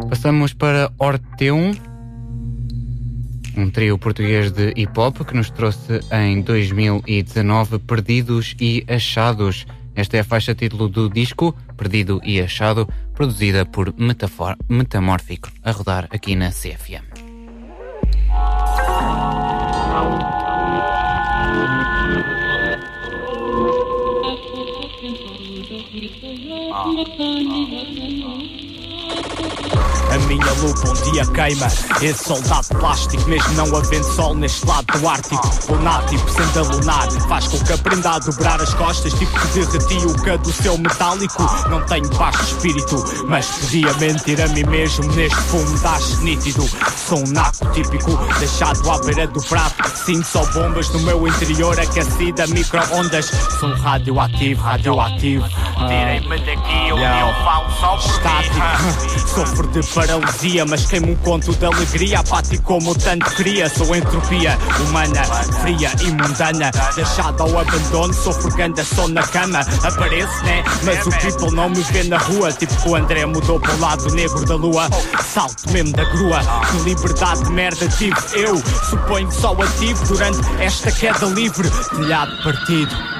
Passamos 0.08 0.52
para 0.52 0.92
Orteum, 0.98 1.72
um 3.56 3.70
trio 3.70 3.98
português 3.98 4.50
de 4.50 4.72
hip 4.76 4.98
hop 4.98 5.18
que 5.26 5.36
nos 5.36 5.50
trouxe 5.50 6.00
em 6.12 6.40
2019 6.42 7.78
Perdidos 7.80 8.56
e 8.60 8.84
Achados. 8.88 9.66
Esta 9.94 10.16
é 10.16 10.20
a 10.20 10.24
faixa 10.24 10.54
título 10.54 10.88
do 10.88 11.10
disco 11.10 11.54
Perdido 11.76 12.20
e 12.24 12.40
Achado, 12.40 12.88
produzida 13.14 13.66
por 13.66 13.94
Metafor 13.98 14.56
Metamórfico, 14.68 15.50
a 15.62 15.70
rodar 15.70 16.08
aqui 16.10 16.34
na 16.34 16.50
CFM. 16.50 17.32
Thank 29.22 29.76
you. 29.76 29.91
A 30.12 30.18
minha 30.26 30.52
lupa 30.60 30.90
um 30.90 31.12
dia 31.12 31.24
queima. 31.26 31.66
Esse 32.02 32.24
soldado 32.24 32.68
plástico 32.78 33.28
Mesmo 33.28 33.52
não 33.54 33.76
havendo 33.76 34.04
sol 34.04 34.34
neste 34.34 34.66
lado 34.66 34.86
do 34.98 35.08
Ártico. 35.08 35.50
Lunático, 35.72 36.30
sendo 36.30 36.58
a 36.58 36.74
lunar 36.74 37.10
Faz 37.28 37.48
com 37.48 37.58
que 37.58 37.72
aprenda 37.72 38.10
a 38.10 38.18
dobrar 38.18 38.60
as 38.60 38.74
costas. 38.74 39.12
Tipo 39.14 39.32
que 39.40 39.46
derreti 39.60 40.06
o 40.06 40.22
caduceu 40.22 40.76
metálico. 40.78 41.42
Não 41.70 41.80
tenho 41.86 42.08
paz 42.10 42.36
de 42.36 42.42
espírito 42.44 43.24
Mas 43.26 43.46
podia 43.46 43.92
mentir 43.94 44.40
a 44.40 44.48
mim 44.48 44.64
mesmo. 44.64 45.04
Neste 45.14 45.40
fumo 45.42 45.78
das 45.78 46.18
nítido 46.20 46.68
Sou 47.08 47.18
um 47.18 47.32
naco 47.32 47.66
típico. 47.72 48.16
Deixado 48.38 48.90
à 48.90 48.98
beira 48.98 49.26
do 49.26 49.42
prato 49.42 49.96
Sinto 50.04 50.26
só 50.26 50.44
bombas 50.52 50.88
no 50.90 51.00
meu 51.00 51.26
interior. 51.26 51.78
Aquecida, 51.78 52.46
micro-ondas. 52.48 53.30
Sou 53.58 53.72
radioativo, 53.74 54.62
radioativo. 54.62 55.46
Tirem-me 55.48 56.38
daqui, 56.38 56.88
eu, 56.88 57.02
Yeah. 57.02 57.28
eu 57.28 57.44
falo 57.44 57.70
só 57.80 57.96
por 57.96 58.10
Estático, 58.12 59.28
sofro 59.34 59.66
de 59.68 59.82
paralisia, 60.02 60.64
mas 60.64 60.86
queimo 60.86 61.12
um 61.12 61.16
conto 61.16 61.54
de 61.54 61.64
alegria, 61.64 62.18
apático 62.18 62.62
como 62.64 62.94
tanto 62.94 63.30
queria. 63.36 63.68
Sou 63.68 63.94
entropia 63.94 64.58
humana, 64.80 65.22
fria 65.62 65.92
e 66.00 66.10
mundana, 66.10 66.70
deixado 66.96 67.42
ao 67.42 67.58
abandono, 67.60 68.12
sofro 68.12 68.50
ganda 68.56 68.84
só 68.84 69.06
na 69.06 69.22
cama. 69.22 69.60
Apareço, 69.84 70.44
né? 70.44 70.64
Mas 70.82 71.06
o 71.06 71.10
people 71.10 71.54
não 71.54 71.68
me 71.68 71.80
vê 71.82 72.02
na 72.04 72.18
rua, 72.18 72.52
tipo 72.52 72.74
que 72.82 72.88
o 72.88 72.96
André 72.96 73.24
mudou 73.26 73.60
para 73.60 73.74
o 73.74 73.80
lado 73.80 74.12
negro 74.14 74.44
da 74.44 74.56
lua. 74.56 74.88
Salto 75.32 75.70
mesmo 75.70 75.92
da 75.92 76.04
grua, 76.04 76.40
que 76.70 76.76
liberdade 76.78 77.44
de 77.44 77.50
merda 77.50 77.88
tive 77.88 78.16
eu. 78.34 78.60
Suponho 78.90 79.28
que 79.28 79.34
só 79.34 79.52
ativo 79.52 80.04
durante 80.06 80.40
esta 80.60 80.90
queda 80.90 81.26
livre, 81.26 81.70
telhado 81.94 82.42
partido. 82.42 83.12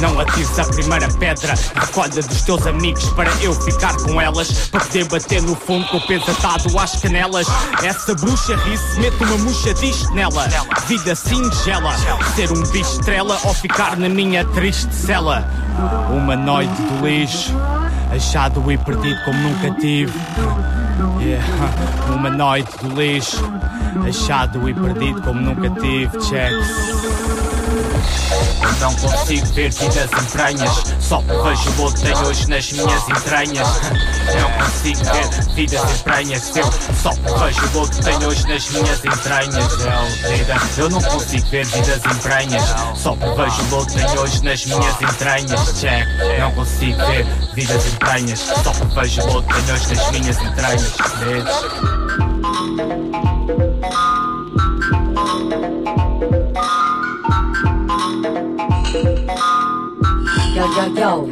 Não 0.00 0.20
atires 0.20 0.56
a 0.58 0.64
primeira 0.64 1.08
pedra, 1.18 1.54
recolha 1.74 2.08
dos 2.10 2.42
teus 2.42 2.64
amigos 2.64 3.04
para 3.10 3.30
eu 3.42 3.52
ficar 3.52 3.96
com 3.96 4.20
elas, 4.20 4.68
para 4.68 4.84
poder 4.84 5.04
bater 5.06 5.42
no 5.42 5.56
fundo 5.56 5.84
com 5.88 5.96
o 5.96 6.06
peso 6.12 6.30
atado 6.30 6.78
às 6.78 7.00
canelas. 7.00 7.46
Essa 7.82 8.14
bruxa 8.14 8.54
ri-se, 8.56 9.00
mete 9.00 9.24
uma 9.24 9.38
murcha 9.38 9.72
disto 9.72 10.12
nela. 10.12 10.46
Vida 10.86 11.14
singela, 11.14 11.94
ser 12.34 12.52
um 12.52 12.62
bicho 12.70 12.92
estrela 12.92 13.38
ou 13.44 13.54
ficar 13.54 13.96
na 13.96 14.10
minha 14.10 14.44
triste 14.44 14.94
cela. 14.94 15.42
Uma 16.10 16.36
noite 16.36 16.74
do 16.82 17.06
lixo, 17.06 17.54
achado 18.14 18.70
e 18.70 18.76
perdido 18.76 19.24
como 19.24 19.38
nunca 19.38 19.70
tive. 19.80 20.12
Yeah. 21.18 21.46
Uma 22.14 22.28
noite 22.28 22.70
do 22.82 23.00
lixo, 23.00 23.42
achado 24.06 24.68
e 24.68 24.74
perdido 24.74 25.22
como 25.22 25.40
nunca 25.40 25.70
tive. 25.80 26.20
Checks. 26.20 27.31
Não 28.80 28.94
consigo 28.94 29.46
ver 29.54 29.72
vidas 29.72 30.10
entranhas. 30.22 30.82
Só 31.00 31.20
vejo 31.20 31.70
o 31.82 31.92
tem 31.92 32.16
hoje 32.26 32.48
nas 32.48 32.72
minhas 32.72 33.08
entranhas. 33.08 33.68
Não 34.40 34.50
consigo 34.52 35.04
ver 35.04 35.54
vidas 35.54 35.98
entranhas. 35.98 36.56
Eu 36.56 36.64
só 37.02 37.10
vejo 37.10 37.78
o 37.78 37.88
tem 38.02 38.26
hoje 38.26 38.46
nas 38.48 38.70
minhas 38.70 39.04
entranhas. 39.04 39.72
Eu, 39.72 40.30
vida, 40.30 40.56
eu 40.78 40.90
não 40.90 41.02
consigo 41.02 41.48
ver 41.48 41.66
vidas 41.66 42.00
entranhas. 42.04 42.64
Só 42.96 43.14
vejo 43.14 43.76
o 43.76 43.86
tem 43.86 44.18
hoje 44.18 44.44
nas 44.44 44.64
minhas 44.64 45.00
entranhas. 45.00 45.80
Check, 45.80 46.06
não 46.40 46.52
consigo 46.52 46.98
ver 47.06 47.26
vidas 47.54 47.86
entranhas. 47.86 48.38
Só 48.40 48.72
vejo 48.94 49.22
o 49.22 49.42
tem 49.42 49.74
hoje 49.74 49.94
nas 49.94 50.10
minhas 50.10 50.38
entranhas. 50.38 50.92
Yo, 60.62 60.68
yo, 60.68 60.86
yo. 60.94 61.26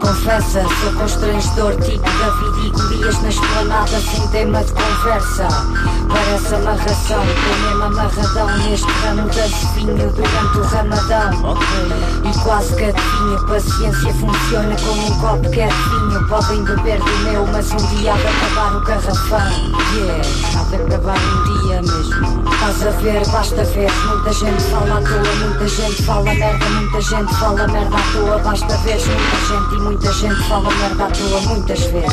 Confessa, 0.00 0.64
sou 0.80 0.92
constrangedor, 0.94 1.76
tipo 1.82 2.00
David 2.00 2.64
e 2.64 2.70
Golias 2.70 3.20
na 3.20 3.28
esplanada 3.28 4.00
sem 4.00 4.28
tema 4.28 4.64
de 4.64 4.72
conversa. 4.72 5.46
Parece 6.08 6.54
amarração, 6.54 7.20
tô 7.20 7.66
mesmo 7.66 7.84
amarradão 7.84 8.56
neste 8.66 8.90
ramo 8.90 9.28
de 9.28 9.66
vinho 9.74 10.10
durante 10.10 10.58
o 10.58 10.62
ramadão. 10.62 11.58
E 12.24 12.38
quase 12.42 12.74
que 12.76 12.84
adivinho, 12.84 13.46
paciência 13.46 14.14
funciona 14.14 14.74
como 14.80 15.06
um 15.06 15.18
copo 15.20 15.50
que 15.50 15.60
é 15.60 15.68
vinho. 16.12 16.28
Podem 16.28 16.64
beber 16.64 16.98
do 16.98 17.18
meu, 17.24 17.46
mas 17.46 17.70
um 17.70 17.76
dia 17.76 18.12
há 18.12 18.16
de 18.16 18.26
acabar 18.26 18.76
o 18.76 18.80
garrafão. 18.80 19.72
Yeah, 19.94 20.22
há 20.58 20.64
de 20.64 20.76
acabar 20.76 21.18
um 21.18 21.60
dia 21.60 21.82
mesmo. 21.82 22.52
Estás 22.52 22.86
a 22.86 22.90
ver, 23.00 23.26
basta 23.28 23.64
ver. 23.64 23.90
Muita 24.06 24.32
gente 24.32 24.62
fala 24.64 24.98
à 24.98 25.02
toa, 25.02 25.34
muita 25.40 25.68
gente 25.68 26.02
fala 26.02 26.34
merda, 26.34 26.68
muita 26.70 27.00
gente 27.00 27.34
fala 27.34 27.68
merda 27.68 27.96
à 27.96 28.12
toa. 28.12 28.38
Basta 28.38 28.76
ver, 28.78 29.00
muita 29.06 29.36
gente 29.46 29.74
e 29.74 29.80
muita 29.80 30.12
gente 30.12 30.48
fala 30.48 30.70
merda 30.70 31.04
à 31.04 31.10
toa, 31.10 31.40
muitas 31.40 31.80
vezes. 31.80 32.12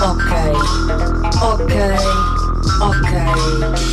Ok, 0.00 0.32
ok, 1.42 2.27
ok, 2.80 3.10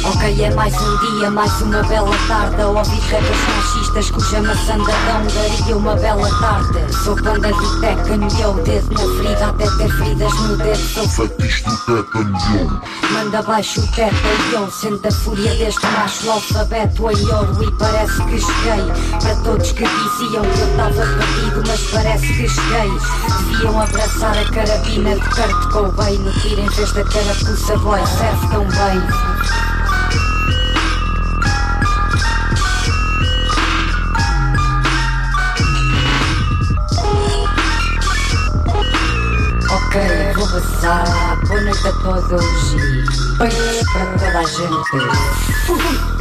ok, 0.04 0.44
é 0.44 0.54
mais 0.54 0.74
um 0.74 0.98
dia, 0.98 1.32
mais 1.32 1.62
uma 1.62 1.82
bela 1.84 2.16
tarde. 2.28 2.62
A 2.62 2.68
ouvir 2.68 3.00
rappers 3.02 3.40
machistas 3.56 4.12
cuja 4.12 4.42
maçandadão 4.42 5.26
daria 5.34 5.78
uma 5.78 5.96
bela 5.96 6.30
tarde. 6.40 6.94
Sou 7.04 7.16
banda 7.16 7.50
do 7.50 7.82
Tekken, 7.82 8.28
yo, 8.40 8.54
dedo 8.64 8.94
na 8.94 9.24
ferida 9.24 9.48
até 9.48 9.66
ter 9.78 9.92
feridas 9.98 10.34
no 10.42 10.58
dedo. 10.58 10.78
Sou 10.78 11.08
fetiche 11.10 11.64
do 11.64 11.98
yo. 11.98 12.82
Manda 13.12 13.42
baixo 13.44 13.82
o 13.82 13.88
teto, 13.92 14.16
yo, 14.52 14.70
sente 14.72 15.08
a 15.08 15.12
fúria 15.12 15.56
deste 15.56 15.86
macho 15.88 16.32
alfabeto 16.32 17.12
em 17.12 17.34
ouro 17.34 17.64
E 17.64 17.72
parece 17.78 18.22
que 18.24 18.40
cheguei. 18.40 19.20
Para 19.22 19.36
todos 19.44 19.72
que 19.72 19.84
diziam 19.84 20.44
que 20.44 20.60
eu 20.60 20.70
estava 20.70 21.02
perdido 21.02 21.64
Mas 21.68 21.82
parece 21.92 22.28
que 22.28 22.48
cheguei. 22.48 22.92
Deviam 23.52 23.82
abraçar 23.82 24.38
a 24.38 24.46
carabina 24.52 25.16
de 25.16 25.30
Kurt 25.30 25.72
Cobain 25.72 26.18
No 26.20 26.32
tiro 26.42 26.62
em 26.62 26.70
vez 26.70 26.92
da 26.92 27.04
carapuça, 27.04 27.78
boy, 27.78 28.00
serve 28.06 28.48
tão 28.48 28.66
bem 28.66 28.75
Ok, 39.72 40.02
vou 40.36 40.48
passar. 40.50 41.38
Boa 41.48 41.62
noite 41.62 41.88
a 41.88 41.92
todos 41.94 42.74
e 42.74 43.06
beijos 43.38 43.84
para 43.94 44.06
toda 44.18 44.40
a 44.40 44.44
gente. 44.44 44.92
Pior 44.92 46.15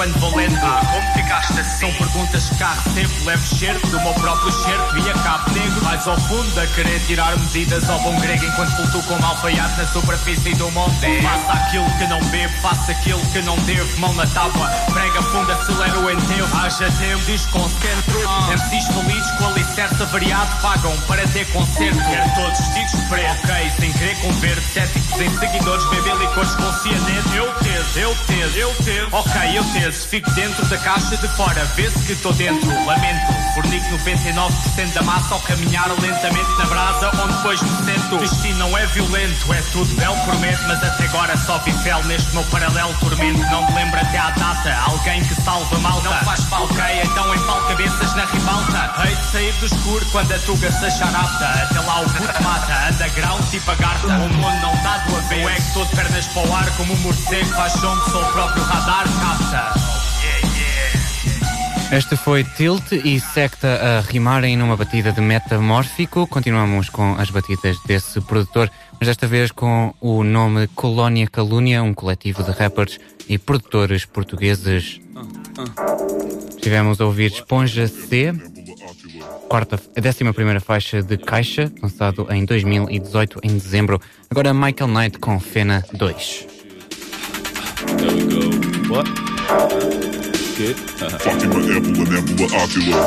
escrevo 0.00 0.04
enquanto 0.04 0.18
vou 0.18 0.36
lendo. 0.36 0.58
como 0.60 1.12
ficaste 1.14 1.60
assim? 1.60 1.80
São 1.80 1.92
perguntas 1.94 2.48
que 2.48 2.56
cá 2.56 2.74
recebo, 2.74 3.24
levo 3.24 3.46
cerco 3.56 3.86
do 3.88 4.00
meu 4.00 4.12
próprio 4.14 4.52
cerco, 4.52 4.92
via 4.94 5.14
cabo 5.14 5.50
negro. 5.52 5.84
Mais 5.84 6.06
ao 6.06 6.18
fundo, 6.20 6.60
a 6.60 6.66
querer 6.68 7.00
tirar 7.06 7.36
medidas 7.38 7.88
ao 7.88 7.98
bom 8.00 8.18
grego 8.20 8.44
enquanto 8.44 8.76
flutuo 8.76 9.02
como 9.04 9.24
alfaiate 9.24 9.78
na 9.78 9.86
superfície 9.86 10.54
do 10.54 10.70
monte. 10.72 11.22
Faça 11.22 11.52
aquilo 11.52 11.90
que 11.98 12.06
não 12.06 12.20
bebo, 12.26 12.54
faça 12.60 12.92
aquilo 12.92 13.20
que 13.32 13.40
não 13.42 13.56
devo. 13.60 14.00
Mão 14.00 14.12
na 14.14 14.26
tábua, 14.26 14.68
prega 14.92 15.22
fundo, 15.22 15.50
acelera 15.52 15.98
o 15.98 16.10
enterro. 16.10 16.58
Haja 16.58 16.90
tempo, 16.92 17.24
desconcentro. 17.24 18.20
MCs 18.48 18.86
felizes 18.88 19.30
com 19.32 19.46
alicerce 19.46 20.04
variado 20.04 20.60
pagam 20.60 20.96
para 21.06 21.26
ter 21.28 21.46
concerto. 21.52 21.98
Quero 22.10 22.34
todos 22.34 22.58
vestidos 22.58 22.92
de 22.92 23.08
preto. 23.08 23.30
Ok, 23.44 23.72
sem 23.78 23.92
querer 23.92 24.20
converter 24.20 24.62
céticos 24.62 25.20
em 25.20 25.38
seguidores, 25.38 25.84
beber 25.90 26.16
licores 26.16 26.54
com 26.56 26.72
cianeto. 26.72 27.28
Eu 27.34 27.52
teso, 27.54 27.98
eu 27.98 28.14
eu 28.56 28.74
teso. 28.76 29.08
Ok, 29.12 29.32
eu 29.54 29.64
teso, 29.72 30.08
fico 30.08 30.30
dentro 30.32 30.64
da 30.66 30.78
caixa 30.78 31.16
de 31.16 31.28
fora. 31.36 31.64
Vê-se 31.76 31.98
que 32.04 32.12
estou 32.12 32.32
dentro, 32.32 32.68
lamento. 32.86 33.40
Fornico 33.54 33.86
99% 33.98 34.92
da 34.92 35.02
massa 35.02 35.34
ao 35.34 35.40
caminhar 35.40 35.88
lentamente 36.00 36.50
na 36.58 36.64
brasa, 36.66 37.10
onde 37.22 37.36
depois 37.36 37.60
me 37.62 37.84
sento. 37.84 38.16
O 38.16 38.18
destino 38.18 38.58
não 38.58 38.78
é 38.78 38.86
violento, 38.86 39.52
é 39.52 39.62
tudo 39.72 39.94
belo, 39.96 40.16
prometo. 40.24 40.62
Mas 40.66 40.82
até 40.82 41.04
agora 41.04 41.36
só 41.36 41.58
vi 41.58 41.72
fel 41.82 42.02
neste 42.04 42.32
meu 42.32 42.44
paralelo 42.44 42.94
tormento. 43.00 43.40
Não 43.50 43.66
me 43.66 43.74
lembro 43.74 44.00
até 44.00 44.18
à 44.18 44.30
data. 44.30 44.74
Alguém 44.86 45.24
que 45.24 45.34
salva 45.34 45.78
malta. 45.78 46.08
Não 46.08 46.24
faz 46.24 46.44
falta. 46.44 46.72
Ok, 46.74 46.84
então 47.02 47.34
empal 47.34 47.60
cabeças 47.68 48.14
na 48.14 48.24
ribalta. 48.26 48.94
Hei 49.04 49.14
de 49.14 49.26
sair 49.26 49.52
do 49.54 49.66
escuro 49.66 50.06
quando 50.12 50.32
a 50.32 50.38
tuga 50.40 50.70
se 50.70 50.84
achar 50.84 51.14
apta. 51.14 51.46
Até 51.46 51.80
lá 51.80 52.00
o 52.00 52.04
puto 52.04 52.42
mata, 52.42 52.92
underground 52.92 53.44
tipo 53.50 53.70
a 53.70 53.74
garta. 53.74 54.06
O 54.06 54.10
mundo 54.12 54.60
não 54.60 54.74
está 54.74 54.98
do 54.98 55.16
avesso. 55.16 55.44
O 55.44 55.48
ego 55.48 55.72
todo 55.74 55.96
pernas 55.96 56.26
para 56.26 56.48
o 56.48 56.54
ar 56.54 56.70
como 56.76 56.92
um 56.92 56.96
morcego. 56.98 57.50
Faz 57.54 57.72
som 57.72 57.96
que 58.00 58.10
o 58.10 58.32
próprio 58.40 58.62
radar 58.62 59.04
capta. 59.20 59.74
Este 61.94 62.16
foi 62.16 62.42
Tilt 62.42 62.92
e 62.92 63.20
Secta 63.20 63.68
a 63.82 64.00
rimarem 64.00 64.56
numa 64.56 64.78
batida 64.78 65.12
de 65.12 65.20
metamórfico. 65.20 66.26
Continuamos 66.26 66.88
com 66.88 67.16
as 67.16 67.28
batidas 67.28 67.78
desse 67.84 68.18
produtor, 68.22 68.70
mas 68.98 69.08
desta 69.08 69.26
vez 69.26 69.50
com 69.50 69.94
o 70.00 70.24
nome 70.24 70.68
Colónia 70.68 71.26
Calúnia, 71.26 71.82
um 71.82 71.92
coletivo 71.92 72.42
de 72.42 72.52
rappers 72.52 72.98
e 73.28 73.36
produtores 73.36 74.06
portugueses. 74.06 75.00
Estivemos 76.48 76.98
a 76.98 77.04
ouvir 77.04 77.32
Esponja 77.32 77.88
C, 77.88 78.32
quarta, 79.50 79.76
a 79.76 80.00
11 80.00 80.60
faixa 80.60 81.02
de 81.02 81.18
Caixa, 81.18 81.70
lançado 81.82 82.26
em 82.30 82.46
2018, 82.46 83.40
em 83.42 83.58
dezembro. 83.58 84.00
Agora 84.30 84.54
Michael 84.54 84.88
Knight 84.88 85.18
com 85.18 85.38
Fena 85.38 85.84
2. 85.92 86.59
There 87.96 88.14
we 88.14 88.24
go. 88.26 88.42
What? 88.92 89.06
Good. 90.56 90.76
Fátima, 91.20 91.54
Ébola, 91.54 92.20
Nébula, 92.20 92.62
Átila. 92.62 93.00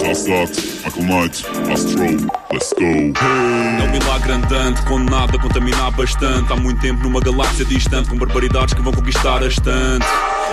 Já 0.00 0.14
sabe, 0.14 0.52
Michael 0.84 1.06
Knight, 1.06 1.44
Astro, 1.72 2.02
let's 2.52 2.72
go. 2.72 2.84
É 2.84 3.82
um 3.82 3.90
milagre 3.90 4.32
andante, 4.32 4.82
condenado 4.82 5.36
a 5.36 5.40
contaminar 5.40 5.90
bastante. 5.92 6.52
Há 6.52 6.56
muito 6.56 6.80
tempo 6.80 7.02
numa 7.02 7.20
galáxia 7.20 7.64
distante, 7.64 8.08
com 8.08 8.16
barbaridades 8.16 8.74
que 8.74 8.80
vão 8.80 8.92
conquistar 8.92 9.42
a 9.42 9.46
estante. 9.46 10.06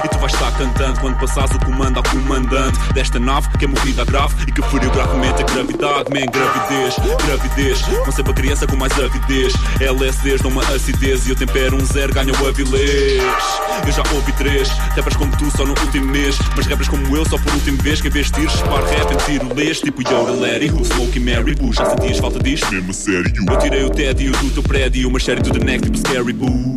E 0.06 0.08
tu 0.08 0.20
vais 0.20 0.32
estar 0.32 0.52
cantando 0.52 1.00
quando 1.00 1.18
passares 1.18 1.50
o 1.56 1.60
comando 1.65 1.98
ao 1.98 2.04
comandante 2.04 2.78
desta 2.94 3.20
nave 3.20 3.50
que 3.58 3.65
é 3.65 3.68
movida 3.68 4.06
grave 4.06 4.36
e 4.48 4.52
que 4.52 4.62
feriu 4.62 4.91
gravemente 4.91 5.41
a 5.41 5.46
gravidade. 5.46 6.10
Man, 6.13 6.28
gravidez, 6.32 6.96
gravidez, 7.26 7.82
concebe 8.06 8.30
a 8.30 8.34
criança 8.34 8.68
com 8.68 8.76
mais 8.76 8.94
avidez. 9.00 9.54
LSDs 9.82 10.41
dão 10.41 10.52
uma 10.52 10.62
acidez 10.62 11.26
e 11.26 11.32
eu 11.32 11.36
tempero 11.36 11.76
um 11.76 11.84
zero, 11.84 12.13
ganho 12.13 12.34
o 12.39 12.48
avilés. 12.48 13.24
Eu 13.84 13.91
já 13.91 14.04
ouvi 14.13 14.32
três 14.34 14.70
rappers 14.70 15.15
como 15.15 15.36
tu 15.38 15.50
só 15.58 15.65
no 15.65 15.72
último 15.72 16.06
mês, 16.06 16.38
mas 16.56 16.68
rappers 16.68 16.88
como 16.88 17.18
eu 17.18 17.26
só 17.26 17.39
por 17.39 17.52
última 17.54 17.82
vez. 17.82 18.00
Que 18.00 18.08
em 18.08 18.12
vez 18.12 18.28
de 18.28 18.34
tiros, 18.34 18.54
disparo 18.54 18.86
rap 18.86 19.12
em 19.12 19.18
tiro 19.18 19.56
lês, 19.56 19.80
tipo 19.80 20.02
Yoda, 20.02 20.34
Larry, 20.34 20.70
Who, 20.70 20.86
Smokey, 20.86 21.20
Mary, 21.20 21.56
Boo. 21.56 21.74
Já 21.74 21.84
sentias 21.86 22.20
falta 22.20 22.38
disto? 22.44 22.72
Mesmo 22.72 22.94
sério. 22.94 23.34
Eu 23.50 23.58
tirei 23.58 23.84
o 23.84 23.89
tédio 23.89 24.32
do 24.34 24.52
teu 24.52 24.62
prédio, 24.62 25.10
uma 25.10 25.20
série 25.20 25.41
do 25.41 25.50
the 25.50 25.65
neck, 25.65 25.84
tipo 25.84 25.98
Scary 25.98 26.34
Boo. 26.34 26.76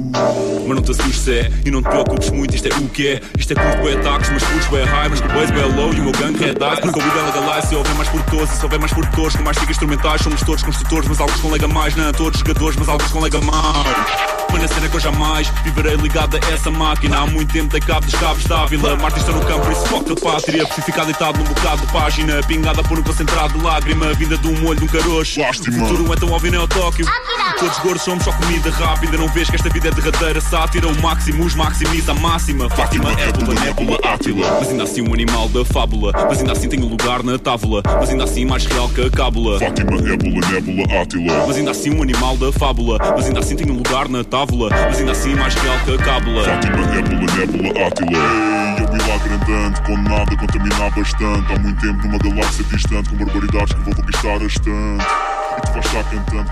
Mas 0.67 0.77
não 0.77 0.83
te 0.83 0.91
assustes, 0.91 1.29
é, 1.29 1.51
e 1.65 1.71
não 1.71 1.83
te 1.83 1.89
preocupes 1.89 2.31
muito, 2.31 2.55
isto 2.55 2.69
é 2.69 2.75
o 2.77 2.89
que 2.89 3.09
é. 3.09 3.18
Isto 3.39 3.53
é 3.53 3.57
curto, 3.57 3.79
bué 3.83 3.95
ataques, 3.95 4.31
mas 4.31 4.43
putos, 4.45 4.67
bué 4.67 4.85
high, 4.85 5.09
mas 5.09 5.21
boys, 5.21 5.51
bué 5.51 5.65
low 5.65 5.93
e 5.93 6.01
o 6.01 6.05
meu 6.05 6.13
gangue 6.13 6.39
red 6.39 6.55
eyes. 6.61 6.81
Porque 6.81 7.01
ouvi 7.01 7.11
bela 7.11 7.31
galáxia, 7.31 7.69
se 7.69 7.75
houver 7.77 7.95
mais 7.95 8.09
produtores, 8.09 8.53
e 8.53 8.57
se 8.57 8.65
houver 8.65 8.79
mais 8.79 8.93
produtores, 8.93 9.37
com 9.37 9.43
mais 9.43 9.59
ficas 9.59 9.71
instrumentais, 9.71 10.21
somos 10.23 10.43
todos 10.43 10.63
construtores, 10.63 11.09
mas 11.09 11.21
alguns 11.21 11.41
com 11.41 11.51
lega 11.51 11.69
mais, 11.69 11.95
não 11.97 12.13
todos 12.13 12.39
jogadores, 12.39 12.77
mas 12.77 12.89
alguns 12.89 13.11
com 13.11 13.21
lega 13.21 13.41
mais. 13.41 14.38
Cena 14.69 14.87
que 14.87 14.97
eu 14.97 15.01
jamais 15.01 15.49
viverei 15.65 15.97
ligado 15.97 16.37
a 16.37 16.53
essa 16.53 16.71
máquina. 16.71 17.19
Há 17.19 17.27
muito 17.27 17.51
tempo 17.51 17.71
dei 17.71 17.81
cabo 17.81 18.05
dos 18.05 18.15
cabos 18.15 18.45
da 18.45 18.65
Ávila. 18.65 18.97
Martins 18.97 19.23
está 19.23 19.33
no 19.33 19.41
campo, 19.45 19.61
por 19.61 19.73
isso 19.73 19.87
foca 19.87 20.15
de 20.15 20.21
pátria. 20.21 20.65
Preciso 20.67 20.85
ficar 20.85 21.05
deitado 21.05 21.39
num 21.39 21.45
bocado 21.45 21.87
de 21.87 21.93
página. 21.93 22.43
Pingada 22.43 22.83
por 22.83 22.99
um 22.99 23.03
concentrado 23.03 23.59
de 23.59 23.65
lágrima. 23.65 24.13
Vinda 24.15 24.37
de 24.37 24.47
um 24.47 24.61
molho 24.61 24.79
de 24.79 24.85
um 24.85 24.89
caroço. 24.89 25.41
O 25.41 25.73
futuro 25.73 26.13
é 26.13 26.17
tão 26.17 26.31
óbvio, 26.31 26.51
nem 26.51 26.61
ao 26.61 26.69
Tóquio. 26.69 27.07
Todos 27.59 27.79
gordos 27.79 28.03
somos 28.03 28.25
só 28.25 28.33
comida 28.33 28.71
rápida. 28.71 29.17
Não 29.17 29.29
vês 29.29 29.49
que 29.49 29.57
esta 29.57 29.71
vida 29.71 29.89
é 29.89 29.91
derradeira. 29.91 30.41
Sátira, 30.41 30.87
o 30.87 31.01
Maximus 31.01 31.55
maximiza 31.55 32.13
a 32.13 32.15
máxima. 32.15 32.69
Fátima, 32.71 33.11
Ébola, 33.13 33.59
Nébula, 33.61 33.99
Átila. 34.05 34.59
Mas 34.59 34.69
ainda 34.69 34.83
assim 34.85 35.01
um 35.01 35.15
animal 35.15 35.49
da 35.49 35.65
fábula. 35.65 36.13
Mas 36.29 36.41
ainda 36.41 36.53
assim 36.53 36.69
tenho 36.69 36.85
um 36.85 36.91
lugar 36.91 37.23
na 37.23 37.39
tábula. 37.39 37.83
Mas 37.99 38.11
ainda 38.11 38.25
assim 38.25 38.45
mais 38.45 38.67
real 38.67 38.89
que 38.91 39.01
a 39.01 39.11
cábula. 39.11 39.59
Fátima, 39.59 39.97
Ébola, 39.97 40.51
Nébula, 40.51 41.01
Átila. 41.01 41.47
Mas 41.47 41.57
ainda 41.57 41.71
assim 41.71 41.91
um 41.91 42.03
animal 42.03 42.37
da 42.37 42.53
fábula. 42.53 42.99
Mas 43.17 43.27
ainda 43.27 43.41
assim 43.41 43.57
tenho 43.57 43.73
um 43.73 43.77
lugar 43.77 44.09
na 44.09 44.23
tábula. 44.23 44.38
Mas 44.39 45.01
ainda 45.01 45.11
assim 45.11 45.35
mais 45.35 45.53
real 45.55 45.77
que 45.85 45.95
a 45.95 45.99
cábula. 45.99 46.45
Fátima, 46.45 46.77
Ébola, 46.97 47.33
Nébula, 47.35 47.87
Átila. 47.87 48.09
Ei, 48.13 48.85
eu 48.85 48.93
milagre 48.93 49.35
andante, 49.35 49.83
condenado 49.83 50.33
a 50.33 50.37
contaminar 50.37 50.95
bastante. 50.95 51.53
Há 51.53 51.59
muito 51.59 51.81
tempo 51.81 52.07
numa 52.07 52.19
galáxia 52.19 52.65
distante, 52.67 53.09
com 53.09 53.17
barbaridades 53.17 53.75
que 53.75 53.81
vou 53.81 53.95
conquistar 53.97 54.41
a 54.41 54.47
estante. 54.47 55.38
Cantando 55.83 56.51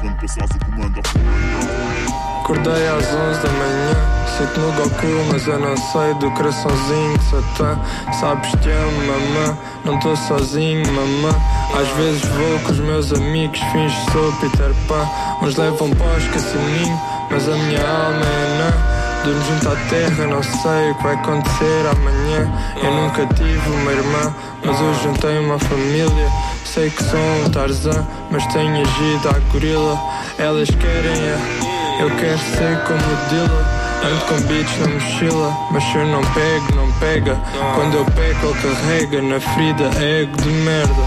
quando 0.77 0.99
o 0.99 1.03
comando. 1.05 1.97
Acordei 2.41 2.89
às 2.89 3.13
11 3.13 3.41
da 3.41 3.49
manhã. 3.49 4.17
Sinto 4.39 4.61
no 4.61 4.73
Goku, 4.73 5.33
mas 5.33 5.47
eu 5.49 5.59
não 5.59 5.77
sei 5.77 6.15
do 6.15 6.31
coraçãozinho 6.31 7.19
de 7.19 7.25
Satã. 7.25 7.79
Sabes 8.21 8.53
te 8.63 8.71
amo, 8.71 9.07
mamã. 9.07 9.59
Não 9.85 9.99
tô 9.99 10.15
sozinho, 10.15 10.87
mamã. 10.93 11.35
Às 11.75 11.89
vezes 11.97 12.23
vou 12.25 12.59
com 12.61 12.73
os 12.73 12.79
meus 12.79 13.13
amigos, 13.13 13.59
finge 13.73 13.97
sou 14.13 14.33
Peter 14.35 14.73
Pan. 14.87 15.09
Uns 15.43 15.57
levam 15.57 15.91
para 15.91 16.07
o 16.07 16.19
esquecimento, 16.19 17.01
mas 17.29 17.49
a 17.49 17.57
minha 17.57 17.81
alma 17.81 18.25
é 18.25 18.45
anã. 18.45 18.97
Durmo 19.25 19.43
junto 19.43 19.69
à 19.69 19.77
terra, 19.89 20.27
não 20.27 20.43
sei 20.43 20.91
o 20.93 20.95
que 20.95 21.03
vai 21.03 21.15
acontecer 21.15 21.87
amanhã. 21.91 22.53
Eu 22.81 22.93
nunca 22.95 23.27
tive 23.35 23.71
uma 23.71 23.91
irmã, 23.91 24.35
mas 24.65 24.81
hoje 24.81 25.03
juntei 25.03 25.39
uma 25.41 25.59
família. 25.59 26.56
Sei 26.77 26.91
que 26.91 27.03
sou 27.05 27.19
um 27.19 27.49
Tarzan, 27.49 28.07
mas 28.31 28.45
tenho 28.49 28.83
agido 28.83 29.29
à 29.31 29.39
gorila. 29.51 29.99
Elas 30.39 30.69
querem 30.69 31.23
a, 31.33 32.03
eu 32.03 32.11
quero 32.17 32.39
ser 32.39 32.79
como 32.85 32.99
o 32.99 33.29
Dilla. 33.31 33.65
Ando 34.05 34.21
com 34.27 34.41
beats 34.47 34.79
na 34.81 34.89
mochila, 34.89 35.57
mas 35.71 35.83
se 35.83 35.97
eu 35.97 36.07
não 36.07 36.21
pego, 36.21 36.75
não 36.75 36.93
pega. 37.01 37.35
Quando 37.75 37.95
eu 37.95 38.05
pego, 38.05 38.49
ele 38.49 38.61
carrega 38.61 39.23
na 39.23 39.41
ferida, 39.41 39.91
é 39.99 40.21
ego 40.21 40.37
de 40.37 40.51
merda. 40.51 41.03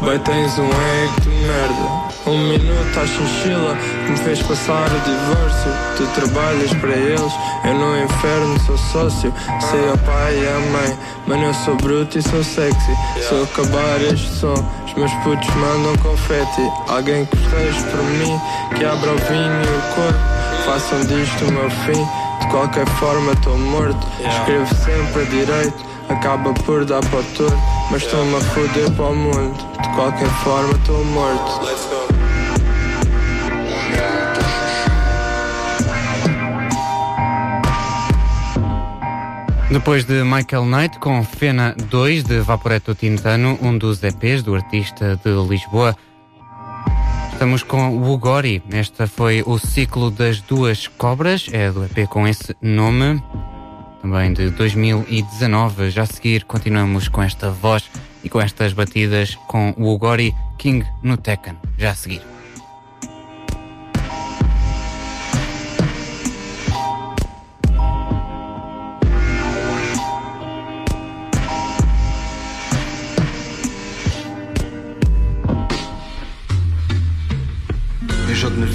Vai, 0.00 0.18
tens 0.18 0.58
um 0.58 0.64
ego 0.64 1.20
de 1.20 1.28
merda. 1.28 2.05
Um 2.26 2.38
minuto 2.38 2.98
à 2.98 3.06
chinchila 3.06 3.76
que 4.04 4.10
me 4.10 4.16
fez 4.16 4.42
passar 4.42 4.88
o 4.90 5.00
divórcio. 5.00 5.70
Tu 5.96 6.06
trabalhas 6.08 6.74
para 6.74 6.90
eles, 6.90 7.32
eu 7.64 7.74
no 7.74 8.02
inferno 8.02 8.58
sou 8.66 8.76
sócio. 8.76 9.32
Sei 9.60 9.88
ao 9.88 9.96
pai 9.98 10.34
e 10.34 10.48
à 10.48 10.58
mãe, 10.72 10.98
mano 11.28 11.44
eu 11.44 11.54
sou 11.54 11.76
bruto 11.76 12.18
e 12.18 12.22
sou 12.22 12.42
sexy. 12.42 12.96
Se 13.20 13.32
eu 13.32 13.44
acabar 13.44 14.00
este 14.02 14.28
som, 14.28 14.54
os 14.86 14.94
meus 14.94 15.12
putos 15.22 15.48
mandam 15.54 15.96
confete. 15.98 16.68
Alguém 16.88 17.26
que 17.26 17.36
proteja 17.36 17.80
por 17.90 18.02
mim, 18.02 18.40
que 18.76 18.84
abra 18.84 19.12
o 19.12 19.18
vinho 19.18 19.62
e 19.62 19.78
o 19.78 19.94
corpo. 19.94 20.18
Façam 20.64 21.00
disto 21.06 21.44
o 21.44 21.52
meu 21.52 21.70
fim. 21.70 22.08
De 22.40 22.46
qualquer 22.50 22.86
forma 22.98 23.32
estou 23.34 23.56
morto. 23.56 24.04
Escrevo 24.18 24.74
sempre 24.74 25.22
a 25.22 25.24
direito, 25.26 25.84
acaba 26.08 26.52
por 26.52 26.84
dar 26.84 27.00
para 27.02 27.20
o 27.20 27.24
torto. 27.36 27.56
Mas 27.88 28.02
estou-me 28.02 28.34
a 28.34 28.40
foder 28.40 28.90
para 28.90 29.04
o 29.04 29.14
mundo. 29.14 29.56
De 29.80 29.88
qualquer 29.90 30.28
forma 30.42 30.72
estou 30.72 31.04
morto. 31.04 32.15
Depois 39.70 40.04
de 40.04 40.22
Michael 40.22 40.64
Knight 40.64 40.98
com 41.00 41.24
Fena 41.24 41.74
2 41.90 42.22
de 42.22 42.38
Vaporetto 42.38 42.94
Tintano, 42.94 43.58
um 43.60 43.76
dos 43.76 44.00
EPs 44.02 44.44
do 44.44 44.54
artista 44.54 45.20
de 45.24 45.30
Lisboa. 45.48 45.96
Estamos 47.32 47.64
com 47.64 47.90
o 47.90 48.12
Ugori. 48.12 48.62
Este 48.70 49.08
foi 49.08 49.42
o 49.44 49.58
ciclo 49.58 50.10
das 50.10 50.40
duas 50.40 50.86
cobras, 50.86 51.48
é 51.52 51.70
do 51.70 51.84
EP 51.84 52.08
com 52.08 52.28
esse 52.28 52.56
nome, 52.62 53.20
também 54.00 54.32
de 54.32 54.50
2019. 54.50 55.90
Já 55.90 56.02
a 56.02 56.06
seguir 56.06 56.44
continuamos 56.44 57.08
com 57.08 57.20
esta 57.20 57.50
voz 57.50 57.90
e 58.22 58.28
com 58.28 58.40
estas 58.40 58.72
batidas 58.72 59.34
com 59.48 59.74
o 59.76 59.92
Ugori 59.92 60.32
King 60.58 60.86
no 61.02 61.16
Tekken. 61.16 61.56
Já 61.76 61.90
a 61.90 61.94
seguir. 61.94 62.35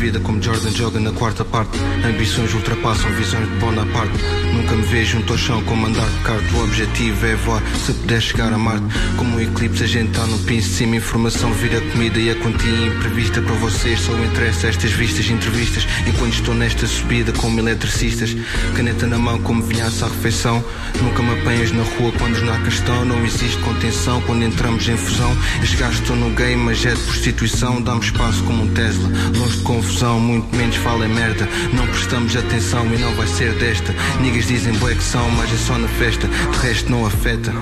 Vida 0.02 0.20
como 0.20 0.42
Jordan 0.42 0.72
joga 0.72 1.00
na 1.00 1.12
quarta 1.12 1.46
parte. 1.46 1.78
Ambições 2.04 2.52
ultrapassam 2.56 3.08
visões 3.12 3.48
de 3.48 3.56
Bonaparte. 3.58 4.18
Nunca 4.52 4.76
me 4.76 4.82
vejo 4.82 5.20
junto 5.20 5.34
ao 5.34 5.38
chão 5.38 5.64
como 5.66 5.86
andar 5.86 6.10
de 6.10 6.20
kart. 6.24 6.44
O 6.56 6.64
objetivo 6.64 7.24
é 7.28 7.36
voar, 7.36 7.62
se 7.86 7.94
puder 7.94 8.20
chegar 8.20 8.52
a 8.52 8.58
Marte. 8.58 8.84
Como 9.16 9.38
um 9.38 9.40
eclipse, 9.40 9.84
a 9.84 9.88
gente 9.88 10.12
tá 10.12 10.26
no 10.26 10.40
pince 10.40 10.70
de 10.70 10.76
cima. 10.76 10.96
Informação 10.96 11.54
vira 11.54 11.80
comida 11.92 12.18
e 12.18 12.32
a 12.32 12.36
quantia 12.36 12.88
imprevista 12.88 13.44
para 13.44 13.54
vocês. 13.58 14.00
Só 14.00 14.12
interessa 14.14 14.70
estas 14.70 14.92
vistas, 14.92 15.30
entrevistas. 15.30 15.88
Enquanto 16.08 16.34
estou 16.34 16.56
nesta 16.56 16.88
subida 16.88 17.32
como 17.34 17.60
eletricistas. 17.60 18.36
Caneta 18.76 19.06
na 19.06 19.20
mão 19.20 19.40
como 19.44 19.62
vinhaça 19.62 20.08
à 20.08 20.10
refeição. 20.10 20.64
Nunca 21.00 21.22
me 21.22 21.40
apanhas 21.40 21.72
na 21.72 21.84
rua 21.84 22.12
quando 22.18 22.34
os 22.34 22.42
nacas 22.42 22.74
estão. 22.74 23.06
Não 23.06 23.24
existe 23.24 23.58
contenção 23.60 24.20
quando 24.22 24.44
entramos 24.44 24.90
em 24.90 24.98
fusão. 24.98 25.32
Estes 25.62 25.80
gajos 25.80 26.02
estão 26.02 26.16
no 26.16 26.32
game, 26.32 26.64
mas 26.64 26.84
é 26.88 26.96
de 26.96 27.02
prostituição. 27.04 27.80
Dá-me 27.80 28.02
espaço 28.02 28.44
como 28.46 28.64
um 28.64 28.68
Tesla. 28.74 29.08
Longe 29.38 29.58
de 29.58 29.64
confusão, 29.92 30.20
muito 30.20 30.56
menos 30.56 30.76
fala 30.78 31.06
em 31.06 31.10
merda. 31.10 31.48
Não 31.74 31.86
prestamos 31.88 32.36
atenção 32.36 32.86
e 32.94 32.98
não 32.98 33.14
vai 33.16 33.28
ser 33.28 33.54
desta. 33.56 33.94
Niggas 34.22 34.48
dizem 34.48 34.74
bué 34.74 34.96
que 34.96 35.04
são, 35.04 35.30
mas 35.32 35.52
é 35.52 35.58
só 35.58 35.78
na 35.78 35.88
festa. 35.88 36.28
De 36.28 36.58
resto 36.60 36.90
não 36.90 37.06
afeta. 37.06 37.54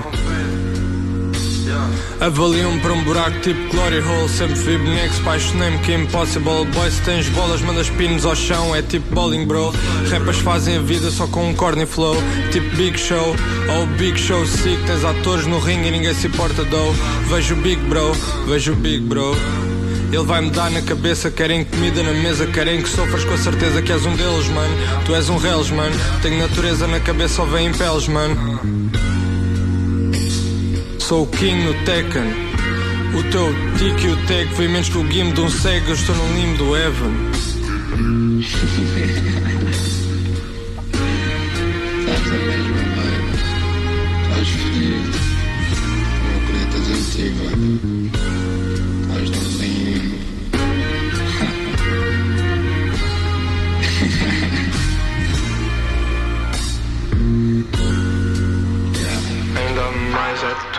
Avaliam-me 2.20 2.78
para 2.80 2.92
um 2.92 3.02
buraco 3.02 3.40
tipo 3.40 3.72
Glory 3.72 4.00
Hole. 4.00 4.28
Sempre 4.28 4.54
vi 4.54 4.78
bonecos, 4.78 5.18
apaixonei-me 5.20 5.78
que 5.78 5.92
é 5.92 5.96
impossible 5.96 6.64
Boy, 6.66 6.90
se 6.90 7.00
tens 7.02 7.28
bolas, 7.30 7.60
mandas 7.62 7.90
pinos 7.90 8.24
ao 8.24 8.36
chão. 8.36 8.76
É 8.76 8.82
tipo 8.82 9.12
bowling, 9.12 9.46
bro. 9.46 9.72
Rappers 10.08 10.38
fazem 10.38 10.76
a 10.76 10.80
vida 10.80 11.10
só 11.10 11.26
com 11.26 11.48
um 11.48 11.54
corny 11.54 11.86
flow. 11.86 12.16
Tipo 12.52 12.76
Big 12.76 12.98
Show. 12.98 13.34
Ou 13.76 13.86
Big 13.98 14.18
Show 14.18 14.46
Sick. 14.46 14.80
Tens 14.86 15.04
atores 15.04 15.46
no 15.46 15.58
ringue 15.58 15.88
e 15.88 15.90
ninguém 15.90 16.14
se 16.14 16.28
importa, 16.28 16.64
do 16.64 16.92
Vejo 17.28 17.56
Big 17.56 17.80
Bro, 17.82 18.12
vejo 18.46 18.74
Big 18.76 19.00
Bro 19.00 19.34
ele 20.12 20.24
vai-me 20.24 20.50
dar 20.50 20.70
na 20.70 20.82
cabeça, 20.82 21.30
querem 21.30 21.64
comida 21.64 22.02
na 22.02 22.12
mesa, 22.12 22.46
querem 22.46 22.82
que 22.82 22.88
sofras 22.88 23.24
com 23.24 23.34
a 23.34 23.38
certeza 23.38 23.80
que 23.80 23.92
és 23.92 24.04
um 24.04 24.14
deles, 24.16 24.48
mano. 24.48 24.74
Tu 25.04 25.14
és 25.14 25.28
um 25.28 25.36
reles, 25.36 25.70
mano. 25.70 25.94
Tenho 26.20 26.38
natureza 26.38 26.86
na 26.86 26.98
cabeça, 26.98 27.34
só 27.34 27.44
vem 27.44 27.68
em 27.68 27.72
peles, 27.72 28.08
mano. 28.08 28.60
Sou 30.98 31.22
o 31.22 31.26
King 31.26 31.64
no 31.64 31.74
Tekken. 31.84 32.50
O 33.14 33.22
teu 33.24 33.52
tic 33.76 34.04
e 34.04 34.08
o 34.08 34.16
tag 34.26 34.54
foi 34.54 34.68
menos 34.68 34.88
que 34.88 34.98
o 34.98 35.04
game 35.04 35.32
de 35.32 35.40
um 35.40 35.50
cego. 35.50 35.88
Eu 35.88 35.94
estou 35.94 36.14
no 36.14 36.34
limbo 36.34 36.58
do 36.58 36.76
Evan. 36.76 37.10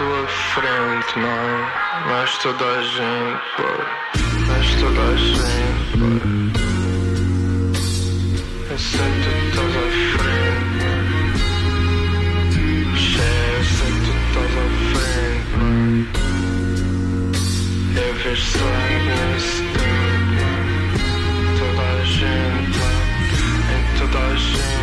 Tua 0.01 0.27
frente, 0.27 1.19
não. 1.19 1.51
Mas 2.09 2.37
toda 2.39 2.65
a 2.65 2.81
gente, 2.81 3.41
boy. 3.57 3.81
Mas 4.47 4.67
toda 4.79 5.01
a 5.01 5.15
gente. 5.15 5.91
Eu 8.71 8.77
tu 8.77 9.29
estás 9.49 9.73
à 9.75 9.87
frente, 10.17 10.81
Cheio, 12.97 13.61
eu 13.61 13.93
tu 14.05 14.11
estás 14.25 14.53
à 14.57 14.67
frente. 14.91 16.15
Eu 17.95 18.11
vejo 18.15 18.45
sangue 18.45 18.99
nesse 19.07 19.61
tempo, 19.77 20.41
Toda 21.59 21.83
a 21.83 22.03
gente. 22.05 22.81
Em 23.71 23.83
toda 23.99 24.19
a 24.19 24.35
gente, 24.35 24.80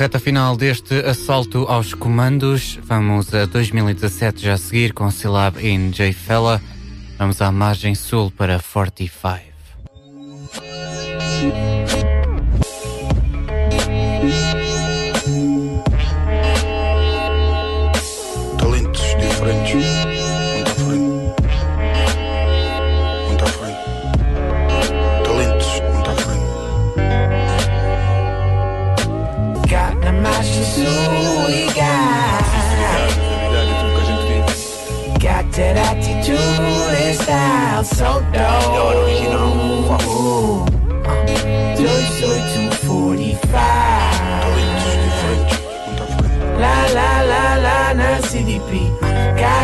Reta 0.00 0.18
final 0.18 0.56
deste 0.56 0.94
assalto 1.04 1.66
aos 1.68 1.92
comandos. 1.92 2.78
Vamos 2.84 3.34
a 3.34 3.44
2017 3.44 4.42
já 4.46 4.54
a 4.54 4.56
seguir 4.56 4.94
com 4.94 5.10
Syllab 5.10 5.60
in 5.60 5.90
J 5.90 6.10
Fella. 6.14 6.58
Vamos 7.18 7.42
à 7.42 7.52
margem 7.52 7.94
sul 7.94 8.30
para 8.30 8.58
45. 8.58 9.49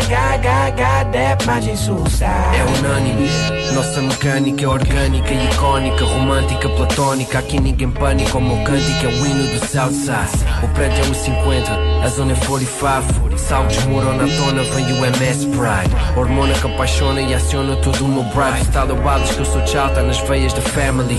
Got, 0.09 0.41
got, 0.41 0.77
got, 0.77 0.77
got 0.77 1.11
that 1.11 1.36
suicide. 1.77 2.25
É 2.25 2.63
unânime, 2.77 3.29
nossa 3.73 4.01
mecânica 4.01 4.65
é 4.65 4.67
orgânica 4.67 5.33
icónica, 5.33 6.03
romântica, 6.03 6.67
platónica. 6.69 7.39
Aqui 7.39 7.59
ninguém 7.59 7.89
pânico, 7.89 8.37
o 8.37 8.41
meu 8.41 8.63
cântico 8.65 9.05
é 9.05 9.07
o 9.07 9.25
hino 9.25 9.47
do 9.47 9.65
Southside. 9.65 10.43
O 10.61 10.67
prédio 10.69 11.05
é 11.05 11.09
o 11.09 11.13
50, 11.13 11.71
a 12.03 12.07
zona 12.09 12.33
é 12.33 12.35
45. 12.35 13.37
Saltos 13.37 13.85
morona 13.85 14.23
à 14.25 14.37
tona, 14.37 14.63
vem 14.63 14.85
o 14.93 15.05
MS 15.05 15.45
Pride. 15.47 16.17
Hormona 16.17 16.53
que 16.53 16.67
apaixona 16.67 17.21
e 17.21 17.33
aciona 17.33 17.75
todo 17.77 18.03
o 18.03 18.07
meu 18.07 18.23
bribe. 18.23 18.65
Style 18.65 18.95
balas 19.01 19.31
que 19.31 19.39
eu 19.39 19.45
sou 19.45 19.65
chau, 19.65 19.89
tá 19.93 20.01
nas 20.01 20.19
veias 20.21 20.51
da 20.51 20.61
family. 20.61 21.17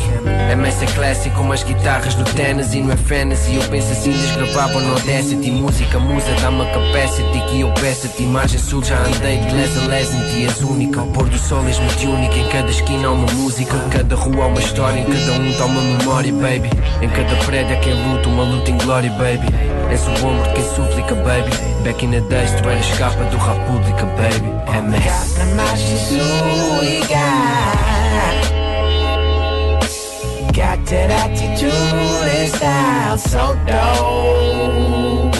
MS 0.52 0.84
é 0.84 0.86
clássico, 0.88 1.36
como 1.36 1.52
as 1.52 1.62
guitarras 1.62 2.16
no 2.16 2.24
Tennessee, 2.24 2.82
não 2.82 2.92
é 2.92 2.96
fantasy. 2.96 3.54
Eu 3.54 3.62
penso 3.70 3.92
assim, 3.92 4.10
desgravava 4.10 4.80
no 4.80 4.92
Audacity. 4.92 5.50
Música, 5.50 5.98
musa, 5.98 6.34
dá-me 6.42 6.66
capacity 6.66 7.40
que 7.48 7.60
eu 7.60 7.70
peço-te. 7.72 8.24
Imagem 8.24 8.58
sul, 8.58 8.82
já 8.82 8.98
andei 8.98 9.38
de 9.38 9.54
les 9.54 9.76
a 9.78 9.86
em 10.18 10.26
dias 10.34 10.60
única. 10.60 11.00
Ao 11.00 11.06
pôr 11.06 11.26
do 11.28 11.38
sol 11.38 11.66
és 11.66 11.78
muito 11.78 12.10
única, 12.10 12.36
em 12.36 12.46
cada 12.48 12.70
esquina 12.70 13.08
há 13.08 13.12
uma 13.12 13.32
música. 13.32 13.78
Cada 13.90 14.14
rua 14.14 14.44
há 14.44 14.48
uma 14.48 14.60
história, 14.60 15.00
em 15.00 15.04
cada 15.04 15.32
um 15.40 15.52
tá 15.52 15.64
uma 15.64 15.80
memória, 15.80 16.30
baby. 16.32 16.70
Em 17.00 17.08
cada 17.08 17.34
prédio 17.44 17.76
há 17.76 17.80
quem 17.80 17.94
luta, 17.94 18.28
uma 18.28 18.44
luta 18.44 18.70
em 18.70 18.76
glória, 18.78 19.10
baby. 19.12 19.46
És 19.90 20.06
o 20.06 20.10
ombro 20.26 20.46
de 20.48 20.54
quem 20.54 20.64
suplica, 20.74 21.14
baby. 21.14 21.50
Back 21.84 22.04
in 22.04 22.10
the 22.10 22.20
days, 22.22 22.50
tu 22.52 22.68
eras 22.68 22.90
capa 22.98 23.24
do 23.24 23.38
República, 23.38 24.04
baby. 24.16 24.52
MS. 24.68 25.38
Got. 27.08 27.78
That 30.88 31.10
attitude 31.10 31.70
and 31.70 32.48
style 32.48 33.18
so 33.18 33.54
dope. 33.66 35.34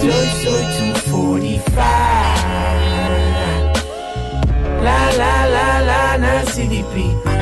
245. 0.00 2.07
La 4.82 5.10
la 5.20 5.46
la 5.46 5.80
la 5.80 6.18
na 6.18 6.44
CDP. 6.44 7.38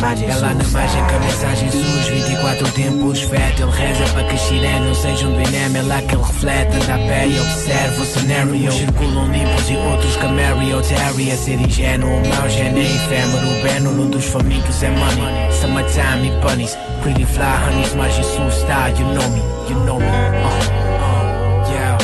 Magic 0.00 0.28
Ela 0.28 0.54
na 0.54 0.64
margem 0.64 1.04
com 1.04 1.16
a 1.16 1.20
mensagem 1.20 1.70
SUS 1.70 2.08
24 2.08 2.70
tempos 2.72 3.20
fete 3.22 3.62
Ele 3.62 3.70
reza 3.70 4.04
para 4.12 4.24
que 4.24 4.36
Xiré 4.36 4.80
não 4.80 4.94
seja 4.94 5.26
um 5.26 5.42
dinema 5.42 5.78
É 5.78 5.82
lá 5.82 6.02
que 6.02 6.14
ele 6.14 6.22
reflete, 6.22 6.76
anda 6.76 6.94
a 6.94 6.98
pé 6.98 7.26
e 7.26 7.40
observa 7.40 8.02
o 8.02 8.04
cenário. 8.04 8.72
Circulam 8.72 9.32
limpos 9.32 9.70
e 9.70 9.76
outros 9.76 10.16
Camario 10.16 10.82
Terry. 10.82 11.32
A 11.32 11.36
ser 11.36 11.60
ingênuo, 11.60 12.22
mau 12.28 12.48
gene 12.48 12.82
efêmero. 12.82 13.62
Beno, 13.62 13.92
num 13.92 14.10
dos 14.10 14.24
famintos 14.26 14.82
é 14.82 14.90
money. 14.90 15.52
Summertime 15.52 16.28
e 16.28 16.30
bunnies. 16.40 16.76
Pretty 17.02 17.24
fly 17.24 17.44
honeys, 17.66 17.94
margem 17.94 18.24
sul 18.24 18.50
style 18.50 18.94
You 18.98 19.06
know 19.14 19.28
me, 19.30 19.40
you 19.68 19.84
know 19.84 19.98
me 19.98 20.06
uh, 20.06 20.46
uh, 21.02 21.70
yeah. 21.70 21.98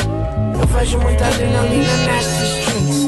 Eu 0.59 0.67
vejo 0.67 0.99
muita 0.99 1.25
adrenalina 1.25 1.97
nestas 2.05 2.47
streets 2.49 3.02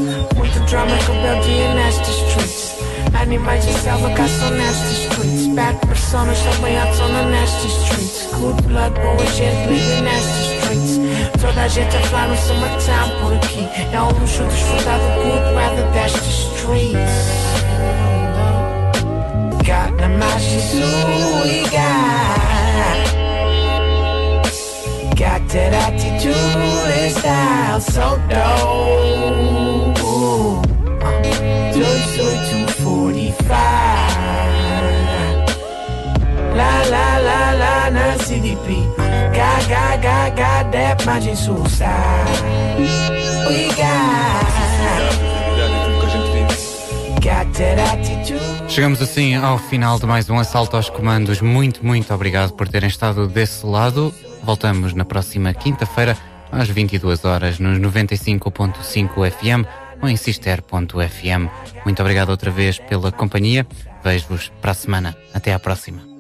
drama 0.76 0.98
com 1.06 1.14
rebeldia 1.14 1.74
nestas 1.74 2.16
streets 2.16 2.76
Animais 3.22 3.66
de 3.66 3.72
selva 3.80 4.10
caçam 4.10 4.52
nestas 4.52 4.92
streets 4.92 5.48
Bad 5.56 5.78
personas 5.88 6.38
também 6.40 6.78
à 6.78 6.86
tona 6.88 7.24
nestas 7.24 7.72
streets 7.72 8.28
Good 8.34 8.62
blood, 8.64 8.92
boa 9.00 9.26
gente 9.28 9.70
vive 9.70 10.02
nestas 10.02 10.48
streets 10.52 11.00
Toda 11.40 11.62
a 11.62 11.68
gente 11.70 11.96
a 11.96 12.00
falar 12.02 12.28
no 12.28 12.36
summertime 12.36 13.22
por 13.22 13.34
aqui 13.36 13.70
É 13.94 14.02
um 14.02 14.10
luxo 14.20 14.44
desfrutado 14.44 15.04
good 15.24 15.56
weather 15.56 15.86
destas 15.94 16.28
streets 16.28 17.46
Got 19.64 19.98
the 19.98 20.10
magic 20.10 20.76
we 21.42 21.64
got 21.72 22.36
Got 25.16 25.48
that 25.54 25.74
attitude 25.74 26.36
and 26.36 27.12
style 27.12 27.80
so 27.80 28.18
dope. 28.28 29.75
Joy, 31.74 32.00
joy, 32.16 32.36
245. 32.78 33.54
La 36.56 36.84
la 36.90 37.20
la 37.20 37.54
la 37.54 37.92
na 37.92 38.18
CDP. 38.18 38.88
Got, 39.34 39.68
got, 39.68 40.02
got, 40.02 40.36
got 40.36 40.72
that. 40.72 41.06
We 43.48 43.68
got. 43.76 44.46
Attitude. 47.58 48.70
Chegamos 48.70 49.02
assim 49.02 49.36
ao 49.36 49.58
final 49.58 49.98
de 49.98 50.06
mais 50.06 50.30
um 50.30 50.38
assalto 50.38 50.76
aos 50.76 50.90
comandos. 50.90 51.40
Muito, 51.40 51.86
muito 51.86 52.14
obrigado 52.14 52.52
por 52.54 52.68
terem 52.68 52.90
estado 52.90 53.28
desse 53.28 53.66
lado. 53.66 54.14
Voltamos 54.44 54.94
na 54.94 55.06
próxima 55.06 55.54
quinta-feira 55.54 56.18
às 56.52 56.68
22 56.68 57.24
horas 57.24 57.58
nos 57.60 57.80
95.5 57.80 59.32
FM 59.32 59.85
ou 60.02 60.10
em 60.10 60.16
cister.fm. 60.16 61.50
Muito 61.84 62.02
obrigado 62.02 62.30
outra 62.30 62.52
vez 62.52 62.80
pela 62.80 63.12
companhia. 63.12 63.66
Vejo-vos 64.04 64.52
para 64.62 64.72
a 64.72 64.76
semana. 64.76 65.16
Até 65.34 65.54
à 65.54 65.60
próxima. 65.60 66.16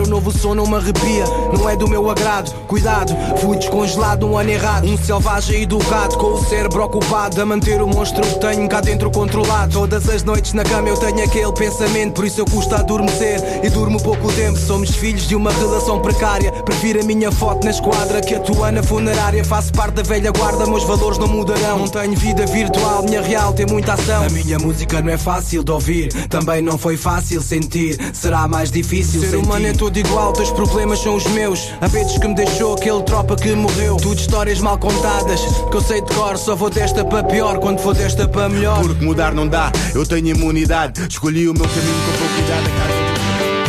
O 0.00 0.06
novo 0.06 0.30
som 0.30 0.54
não 0.54 0.66
me 0.66 0.76
arrepia, 0.76 1.24
não 1.52 1.68
é 1.68 1.76
do 1.76 1.88
meu 1.88 2.10
agrado. 2.10 2.52
Cuidado, 2.66 3.14
fui 3.38 3.56
descongelado 3.56 4.26
um 4.26 4.36
ano 4.36 4.50
errado. 4.50 4.86
Um 4.86 4.96
selvagem 4.96 5.62
educado, 5.62 6.16
com 6.16 6.32
o 6.32 6.44
cérebro 6.44 6.84
ocupado 6.84 7.40
a 7.40 7.46
manter 7.46 7.80
o 7.80 7.86
monstro 7.86 8.22
que 8.22 8.38
tenho 8.38 8.68
cá 8.68 8.80
dentro 8.80 9.10
controlado. 9.10 9.72
Todas 9.72 10.08
as 10.08 10.22
noites 10.22 10.52
na 10.52 10.64
cama 10.64 10.88
eu 10.88 10.96
tenho 10.96 11.22
aquele 11.22 11.52
pensamento, 11.52 12.14
por 12.14 12.24
isso 12.24 12.40
eu 12.40 12.44
custo 12.44 12.74
a 12.74 12.78
adormecer 12.78 13.40
e 13.64 13.70
durmo 13.70 14.02
pouco 14.02 14.32
tempo. 14.32 14.58
Somos 14.58 14.90
filhos 14.90 15.26
de 15.26 15.34
uma 15.34 15.52
relação 15.52 16.00
precária. 16.00 16.52
Prefiro 16.52 17.00
a 17.00 17.04
minha 17.04 17.30
foto 17.30 17.64
na 17.64 17.70
esquadra 17.70 18.20
que 18.20 18.34
a 18.34 18.40
tua 18.40 18.70
na 18.72 18.82
funerária. 18.82 19.44
Faço 19.44 19.72
parte 19.72 19.94
da 19.94 20.02
velha 20.02 20.32
guarda, 20.32 20.66
meus 20.66 20.84
valores 20.84 21.18
não 21.18 21.28
mudarão. 21.28 21.78
Não 21.78 21.88
tenho 21.88 22.16
vida 22.16 22.46
virtual, 22.46 23.02
minha 23.02 23.22
real 23.22 23.52
tem 23.52 23.66
muita 23.66 23.94
ação. 23.94 24.24
A 24.24 24.30
minha 24.30 24.58
música 24.58 25.00
não 25.00 25.12
é 25.12 25.18
fácil 25.18 25.62
de 25.62 25.70
ouvir, 25.70 26.08
também 26.28 26.62
não 26.62 26.78
foi 26.78 26.96
fácil 26.96 27.40
sentir. 27.40 27.98
Será 28.12 28.46
mais 28.48 28.70
difícil 28.70 29.20
Ser 29.20 29.36
humano 29.36 29.66
é 29.66 29.72
todo 29.86 29.98
igual, 29.98 30.32
teus 30.32 30.50
problemas 30.50 30.98
são 30.98 31.14
os 31.14 31.24
meus. 31.26 31.70
Há 31.80 31.86
vezes 31.86 32.18
que 32.18 32.26
me 32.26 32.34
deixou 32.34 32.74
aquele 32.74 33.02
tropa 33.04 33.36
que 33.36 33.54
morreu. 33.54 33.96
Tudo 33.96 34.18
histórias 34.18 34.58
mal 34.58 34.76
contadas, 34.78 35.40
que 35.40 35.76
eu 35.76 35.80
sei 35.80 36.00
de 36.00 36.12
cor. 36.12 36.36
Só 36.36 36.56
vou 36.56 36.68
desta 36.68 37.04
para 37.04 37.22
pior, 37.22 37.58
quando 37.60 37.78
for 37.78 37.94
desta 37.94 38.26
para 38.26 38.48
melhor. 38.48 38.80
Porque 38.80 39.04
mudar 39.04 39.32
não 39.32 39.46
dá, 39.46 39.70
eu 39.94 40.04
tenho 40.04 40.26
imunidade. 40.28 41.06
Escolhi 41.08 41.48
o 41.48 41.54
meu 41.54 41.68
caminho 41.68 41.94
com 42.04 42.18
pouco 42.18 42.34
cuidado. 42.34 42.66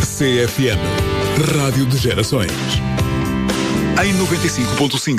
CFM, 0.00 0.80
Rádio 1.56 1.86
de 1.86 1.96
Gerações. 1.96 2.50
Em 4.02 4.12
95.5. 4.14 5.18